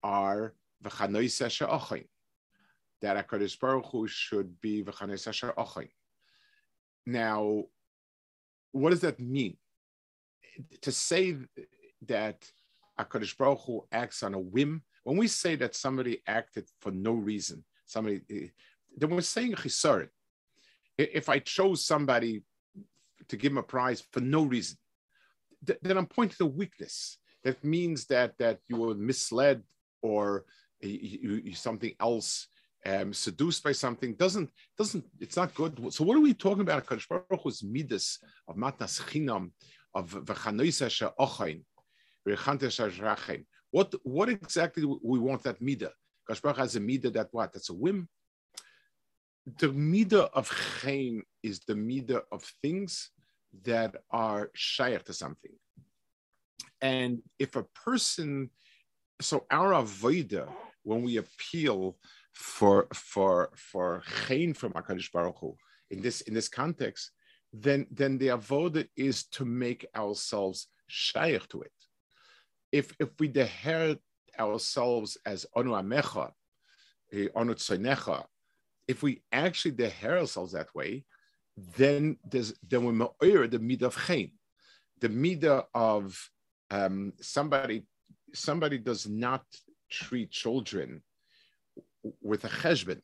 are 0.04 0.54
v'chanois 0.84 1.46
asher 1.46 2.04
That 3.02 3.28
Hakadosh 3.28 3.60
Baruch 3.60 3.86
Hu 3.92 4.08
should 4.08 4.60
be 4.62 4.84
v'chanois 4.84 5.28
asher 5.28 5.54
Now, 7.06 7.64
what 8.72 8.92
does 8.92 9.02
that 9.02 9.20
mean? 9.20 9.58
To 10.82 10.92
say 10.92 11.38
that 12.08 12.46
Hakadosh 13.00 13.38
Baruch 13.38 13.60
Hu 13.66 13.86
acts 13.92 14.24
on 14.24 14.34
a 14.34 14.40
whim. 14.40 14.82
When 15.04 15.18
we 15.18 15.28
say 15.28 15.56
that 15.58 15.76
somebody 15.76 16.22
acted 16.28 16.68
for 16.82 16.92
no 16.92 17.14
reason, 17.14 17.64
somebody, 17.86 18.22
eh, 18.30 18.48
then 18.98 19.10
we're 19.10 19.22
saying 19.22 19.54
chisarit. 19.54 20.10
If 20.98 21.30
I 21.30 21.40
chose 21.40 21.86
somebody 21.86 22.42
to 23.30 23.38
give 23.38 23.52
him 23.52 23.60
a 23.60 23.64
prize 23.64 24.04
for 24.12 24.20
no 24.20 24.44
reason, 24.44 24.78
then 25.62 25.98
I'm 25.98 26.08
pointing 26.08 26.38
to 26.38 26.46
weakness. 26.46 27.18
That 27.44 27.64
means 27.64 28.06
that 28.08 28.38
that 28.40 28.60
you 28.68 28.78
were 28.78 28.96
misled 28.96 29.64
or 30.02 30.46
you, 30.82 31.42
you, 31.44 31.54
something 31.54 31.94
else 32.00 32.48
um, 32.88 33.14
seduced 33.14 33.64
by 33.64 33.74
something 33.74 34.14
doesn't 34.16 34.50
doesn't 34.78 35.04
it's 35.20 35.36
not 35.36 35.54
good. 35.54 35.94
So 35.94 36.04
what 36.04 36.16
are 36.18 36.22
we 36.22 36.34
talking 36.34 36.62
about? 36.62 36.86
Kadosh 36.86 37.08
Baruch 37.10 37.42
Hu's 37.44 37.64
midas 37.64 38.20
of 38.48 38.56
matnas 38.56 39.02
chinam 39.02 39.52
of 39.94 40.12
v'chanoisa 40.12 40.90
she'ochain 40.90 41.64
v'chantes 42.28 43.44
What 43.72 43.94
what 44.04 44.30
exactly 44.30 44.86
we 44.86 45.20
want 45.20 45.44
that 45.44 45.62
midah? 45.62 45.92
Kadosh 46.30 46.42
Baruch 46.42 46.58
has 46.58 46.76
a 46.78 46.80
midah 46.80 47.12
that 47.14 47.28
what? 47.32 47.52
That's 47.52 47.70
a 47.70 47.74
whim. 47.74 48.08
The 49.60 49.68
midah 49.68 50.30
of 50.34 50.52
chain 50.82 51.24
is 51.44 51.60
the 51.68 51.74
midah 51.74 52.22
of 52.32 52.44
things 52.62 53.12
that 53.64 53.96
are 54.12 54.50
shaykh 54.54 55.04
to 55.06 55.14
something. 55.14 55.52
And 56.82 57.20
if 57.40 57.56
a 57.56 57.64
person, 57.64 58.50
so 59.20 59.46
our 59.50 59.72
avoida, 59.72 60.48
when 60.84 61.02
we 61.04 61.18
appeal 61.18 61.98
for 62.38 62.88
for 62.94 63.50
for 63.56 64.04
chain 64.28 64.54
from 64.54 64.72
Hakadosh 64.74 65.12
Baruch 65.12 65.38
Hu 65.40 65.58
in 65.90 66.02
this 66.02 66.22
in 66.22 66.36
this 66.36 66.48
context, 66.48 67.12
then 67.52 67.88
then 67.90 68.20
the 68.20 68.28
avoda 68.28 68.88
is 68.96 69.26
to 69.36 69.44
make 69.44 69.88
ourselves 69.96 70.68
shaykh 70.86 71.48
to 71.50 71.62
it. 71.62 71.72
If 72.72 72.96
if 73.00 73.10
we 73.20 73.30
deher 73.30 73.98
ourselves 74.40 75.18
as 75.26 75.48
onu 75.56 75.74
amecha, 75.82 76.32
eh, 77.12 77.28
onu 77.36 77.56
tzonecha, 77.56 78.26
if 78.88 79.02
we 79.02 79.24
actually 79.32 79.72
deher 79.72 80.20
ourselves 80.20 80.52
that 80.52 80.74
way, 80.76 81.06
then 81.76 82.18
there's 82.24 82.54
then 82.62 82.84
we're 82.84 83.08
ma'ir 83.08 83.50
the 83.50 83.58
midah 83.58 83.88
of 83.88 83.98
the 85.00 85.10
midah 85.10 85.64
of 85.74 86.30
um, 86.70 87.14
somebody 87.20 87.88
somebody 88.34 88.78
does 88.78 89.08
not 89.08 89.44
treat 89.90 90.30
children 90.30 91.02
with 92.22 92.44
a 92.46 92.50
cheshbon 92.50 93.02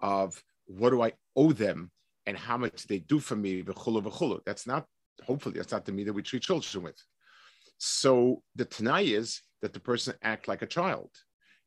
of 0.00 0.42
what 0.66 0.90
do 0.90 1.02
I 1.02 1.12
owe 1.34 1.52
them 1.52 1.90
and 2.26 2.36
how 2.36 2.56
much 2.56 2.86
they 2.86 2.98
do 2.98 3.18
for 3.20 3.36
me, 3.36 3.62
v'chulu 3.62 4.02
v'chulu. 4.02 4.40
That's 4.44 4.66
not, 4.66 4.86
hopefully, 5.24 5.56
that's 5.58 5.72
not 5.72 5.84
the 5.84 5.92
me 5.92 6.04
that 6.04 6.12
we 6.12 6.22
treat 6.22 6.42
children 6.42 6.84
with. 6.84 7.00
So 7.78 8.42
the 8.54 8.64
Tanai 8.64 9.04
is 9.12 9.42
that 9.62 9.72
the 9.72 9.80
person 9.80 10.14
act 10.22 10.48
like 10.48 10.62
a 10.62 10.66
child. 10.66 11.10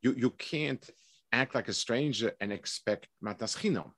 You, 0.02 0.14
you 0.14 0.32
can't 0.32 0.88
act 1.32 1.56
like 1.56 1.68
a 1.68 1.74
stranger 1.74 2.34
and 2.42 2.52
expect 2.52 3.08
matas 3.24 3.58
chinam. 3.58 3.92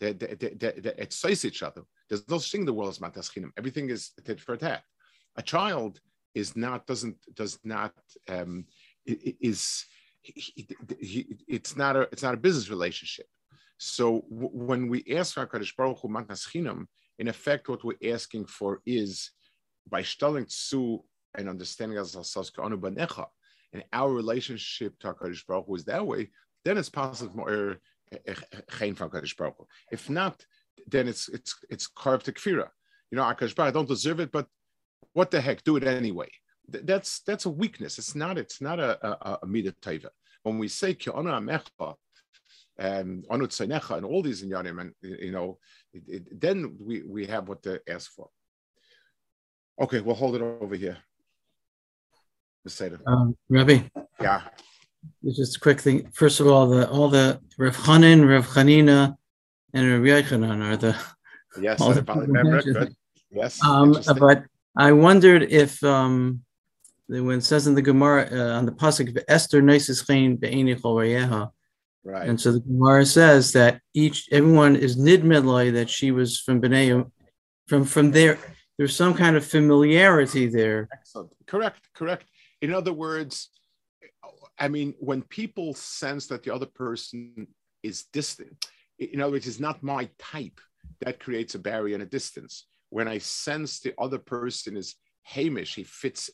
They, 0.00 0.12
they, 0.12 0.34
they, 0.34 0.54
they, 0.54 1.48
each 1.48 1.62
other. 1.62 1.82
There's 2.08 2.28
no 2.28 2.38
such 2.38 2.52
thing 2.52 2.60
in 2.60 2.66
the 2.66 2.72
world 2.72 2.90
as 2.90 2.98
matas 3.00 3.30
chinam. 3.32 3.50
Everything 3.56 3.90
is 3.90 4.12
tit 4.24 4.40
for 4.40 4.56
tat. 4.56 4.82
A 5.36 5.42
child 5.42 6.00
is 6.34 6.56
not, 6.56 6.86
doesn't, 6.86 7.16
does 7.34 7.58
not, 7.64 7.92
um, 8.28 8.64
is, 9.04 9.84
he, 10.34 11.26
it's 11.46 11.76
not 11.76 11.96
a 11.96 12.02
it's 12.12 12.22
not 12.22 12.34
a 12.34 12.38
business 12.38 12.70
relationship. 12.70 13.26
So 13.78 14.24
w- 14.30 14.50
when 14.52 14.88
we 14.88 15.04
ask 15.16 15.36
Hakadosh 15.36 15.76
Baruch 15.76 15.98
Hu 16.00 16.08
matnas 16.08 16.48
Chinam, 16.48 16.86
in 17.18 17.28
effect, 17.28 17.68
what 17.68 17.84
we're 17.84 18.12
asking 18.14 18.46
for 18.46 18.80
is 18.86 19.30
by 19.88 20.02
stalling 20.02 20.46
tzu 20.46 21.00
and 21.36 21.48
understanding 21.48 21.98
ourselves 21.98 22.50
banecha, 22.50 23.26
and 23.72 23.84
our 23.92 24.10
relationship 24.10 24.98
to 25.00 25.14
Hakadosh 25.14 25.46
Baruch 25.46 25.66
Hu 25.66 25.74
is 25.76 25.84
that 25.84 26.06
way, 26.06 26.30
then 26.64 26.78
it's 26.78 26.90
possible 26.90 27.36
more 27.36 27.76
eh, 28.12 28.18
eh, 28.26 28.60
chain 28.78 28.94
from 28.94 29.10
Hakadosh 29.10 29.36
Baruch 29.36 29.56
Hu. 29.58 29.66
If 29.92 30.10
not, 30.10 30.44
then 30.86 31.08
it's 31.08 31.28
it's 31.28 31.54
it's 31.70 31.86
carved 31.86 32.26
to 32.26 32.32
kfira. 32.32 32.68
You 33.10 33.16
know, 33.16 33.22
Hakadosh 33.22 33.54
Baruch 33.54 33.70
I 33.70 33.72
don't 33.72 33.88
deserve 33.88 34.20
it, 34.20 34.32
but 34.32 34.46
what 35.12 35.30
the 35.30 35.40
heck, 35.40 35.64
do 35.64 35.76
it 35.76 35.84
anyway 35.84 36.28
that's 36.68 37.20
that's 37.20 37.46
a 37.46 37.50
weakness. 37.50 37.98
It's 37.98 38.14
not 38.14 38.38
it's 38.38 38.60
not 38.60 38.78
a 38.78 39.06
a, 39.06 39.38
a 39.42 39.46
taiva. 39.46 40.08
When 40.42 40.58
we 40.58 40.68
say 40.68 40.94
ki'ona 40.94 41.40
amecha 41.40 41.94
and 42.78 43.24
onut 43.28 43.48
tzanecha 43.48 43.96
and 43.96 44.06
all 44.06 44.22
these 44.22 44.42
inyanim, 44.44 44.80
and 44.80 44.92
you 45.02 45.32
know, 45.32 45.58
it, 45.92 46.02
it, 46.08 46.40
then 46.40 46.76
we 46.80 47.02
we 47.02 47.26
have 47.26 47.48
what 47.48 47.62
to 47.64 47.80
ask 47.88 48.10
for. 48.12 48.28
Okay, 49.80 50.00
we'll 50.00 50.14
hold 50.14 50.36
it 50.36 50.42
over 50.42 50.74
here. 50.74 50.98
Um, 53.06 53.36
Rabbi. 53.48 53.80
Yeah. 54.20 54.42
Just 55.24 55.56
a 55.56 55.60
quick 55.60 55.80
thing. 55.80 56.10
First 56.12 56.40
of 56.40 56.48
all, 56.48 56.66
the 56.68 56.88
all 56.90 57.08
the 57.08 57.40
Rav 57.56 57.76
Hanan, 57.76 58.26
Rav 58.26 58.46
Hanina, 58.48 59.16
and 59.72 59.92
Rav 59.92 60.02
Yechanan 60.02 60.62
are 60.62 60.76
the 60.76 60.96
yes, 61.60 61.80
all 61.80 61.92
the. 61.92 62.94
Yes. 63.30 63.62
Um, 63.62 63.94
but 64.18 64.44
I 64.74 64.92
wondered 64.92 65.42
if 65.42 65.84
um, 65.84 66.42
when 67.08 67.38
it 67.38 67.44
says 67.44 67.66
in 67.66 67.74
the 67.74 67.82
Gemara 67.82 68.28
uh, 68.30 68.58
on 68.58 68.66
the 68.66 68.72
pasuk 68.72 69.18
Esther 69.28 69.62
noises 69.62 70.02
be'eni 70.02 71.50
Right. 72.04 72.28
And 72.28 72.40
so 72.40 72.52
the 72.52 72.60
Gemara 72.60 73.04
says 73.04 73.52
that 73.52 73.80
each 73.92 74.28
everyone 74.30 74.76
is 74.76 74.96
nidmidlai 74.96 75.72
that 75.74 75.90
she 75.90 76.10
was 76.10 76.38
from 76.38 76.60
Bnei 76.62 77.10
from 77.66 77.84
from 77.84 78.12
there. 78.12 78.38
There's 78.78 78.94
some 78.94 79.14
kind 79.14 79.36
of 79.36 79.44
familiarity 79.44 80.46
there. 80.46 80.88
Excellent. 80.92 81.34
Correct. 81.46 81.88
Correct. 81.94 82.24
In 82.62 82.72
other 82.72 82.92
words, 82.92 83.50
I 84.58 84.68
mean, 84.68 84.94
when 85.00 85.22
people 85.22 85.74
sense 85.74 86.28
that 86.28 86.44
the 86.44 86.54
other 86.54 86.66
person 86.66 87.48
is 87.82 88.04
distant, 88.12 88.66
in 88.98 89.20
other 89.20 89.32
words, 89.32 89.46
is 89.46 89.60
not 89.60 89.82
my 89.82 90.08
type, 90.18 90.60
that 91.00 91.20
creates 91.20 91.54
a 91.54 91.58
barrier 91.58 91.94
and 91.94 92.02
a 92.02 92.06
distance. 92.06 92.66
When 92.90 93.08
I 93.08 93.18
sense 93.18 93.80
the 93.80 93.94
other 93.98 94.18
person 94.18 94.76
is 94.76 94.94
Hamish, 95.22 95.74
he 95.74 95.84
fits 95.84 96.30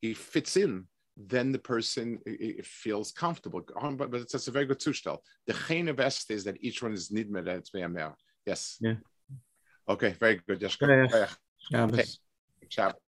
he 0.00 0.14
fits 0.14 0.56
in, 0.56 0.86
then 1.16 1.52
the 1.52 1.58
person 1.58 2.18
feels 2.64 3.12
comfortable. 3.12 3.62
But, 3.80 4.10
but 4.10 4.20
it's, 4.20 4.34
it's 4.34 4.48
a 4.48 4.52
very 4.52 4.66
good 4.66 4.80
zustand. 4.80 5.18
The 5.46 5.54
chain 5.66 5.88
of 5.88 5.98
est 6.00 6.30
is 6.30 6.44
that 6.44 6.56
each 6.60 6.82
one 6.82 6.92
is 6.92 7.10
nidmer 7.10 7.44
that 7.44 7.56
it's 7.56 7.74
mehr. 7.74 8.14
Yes. 8.44 8.76
Yeah. 8.80 8.94
Okay, 9.88 10.10
very 10.18 10.40
good. 10.46 10.60
Yes. 10.60 10.76
Yeah. 10.80 11.28
Shabbos. 12.68 13.05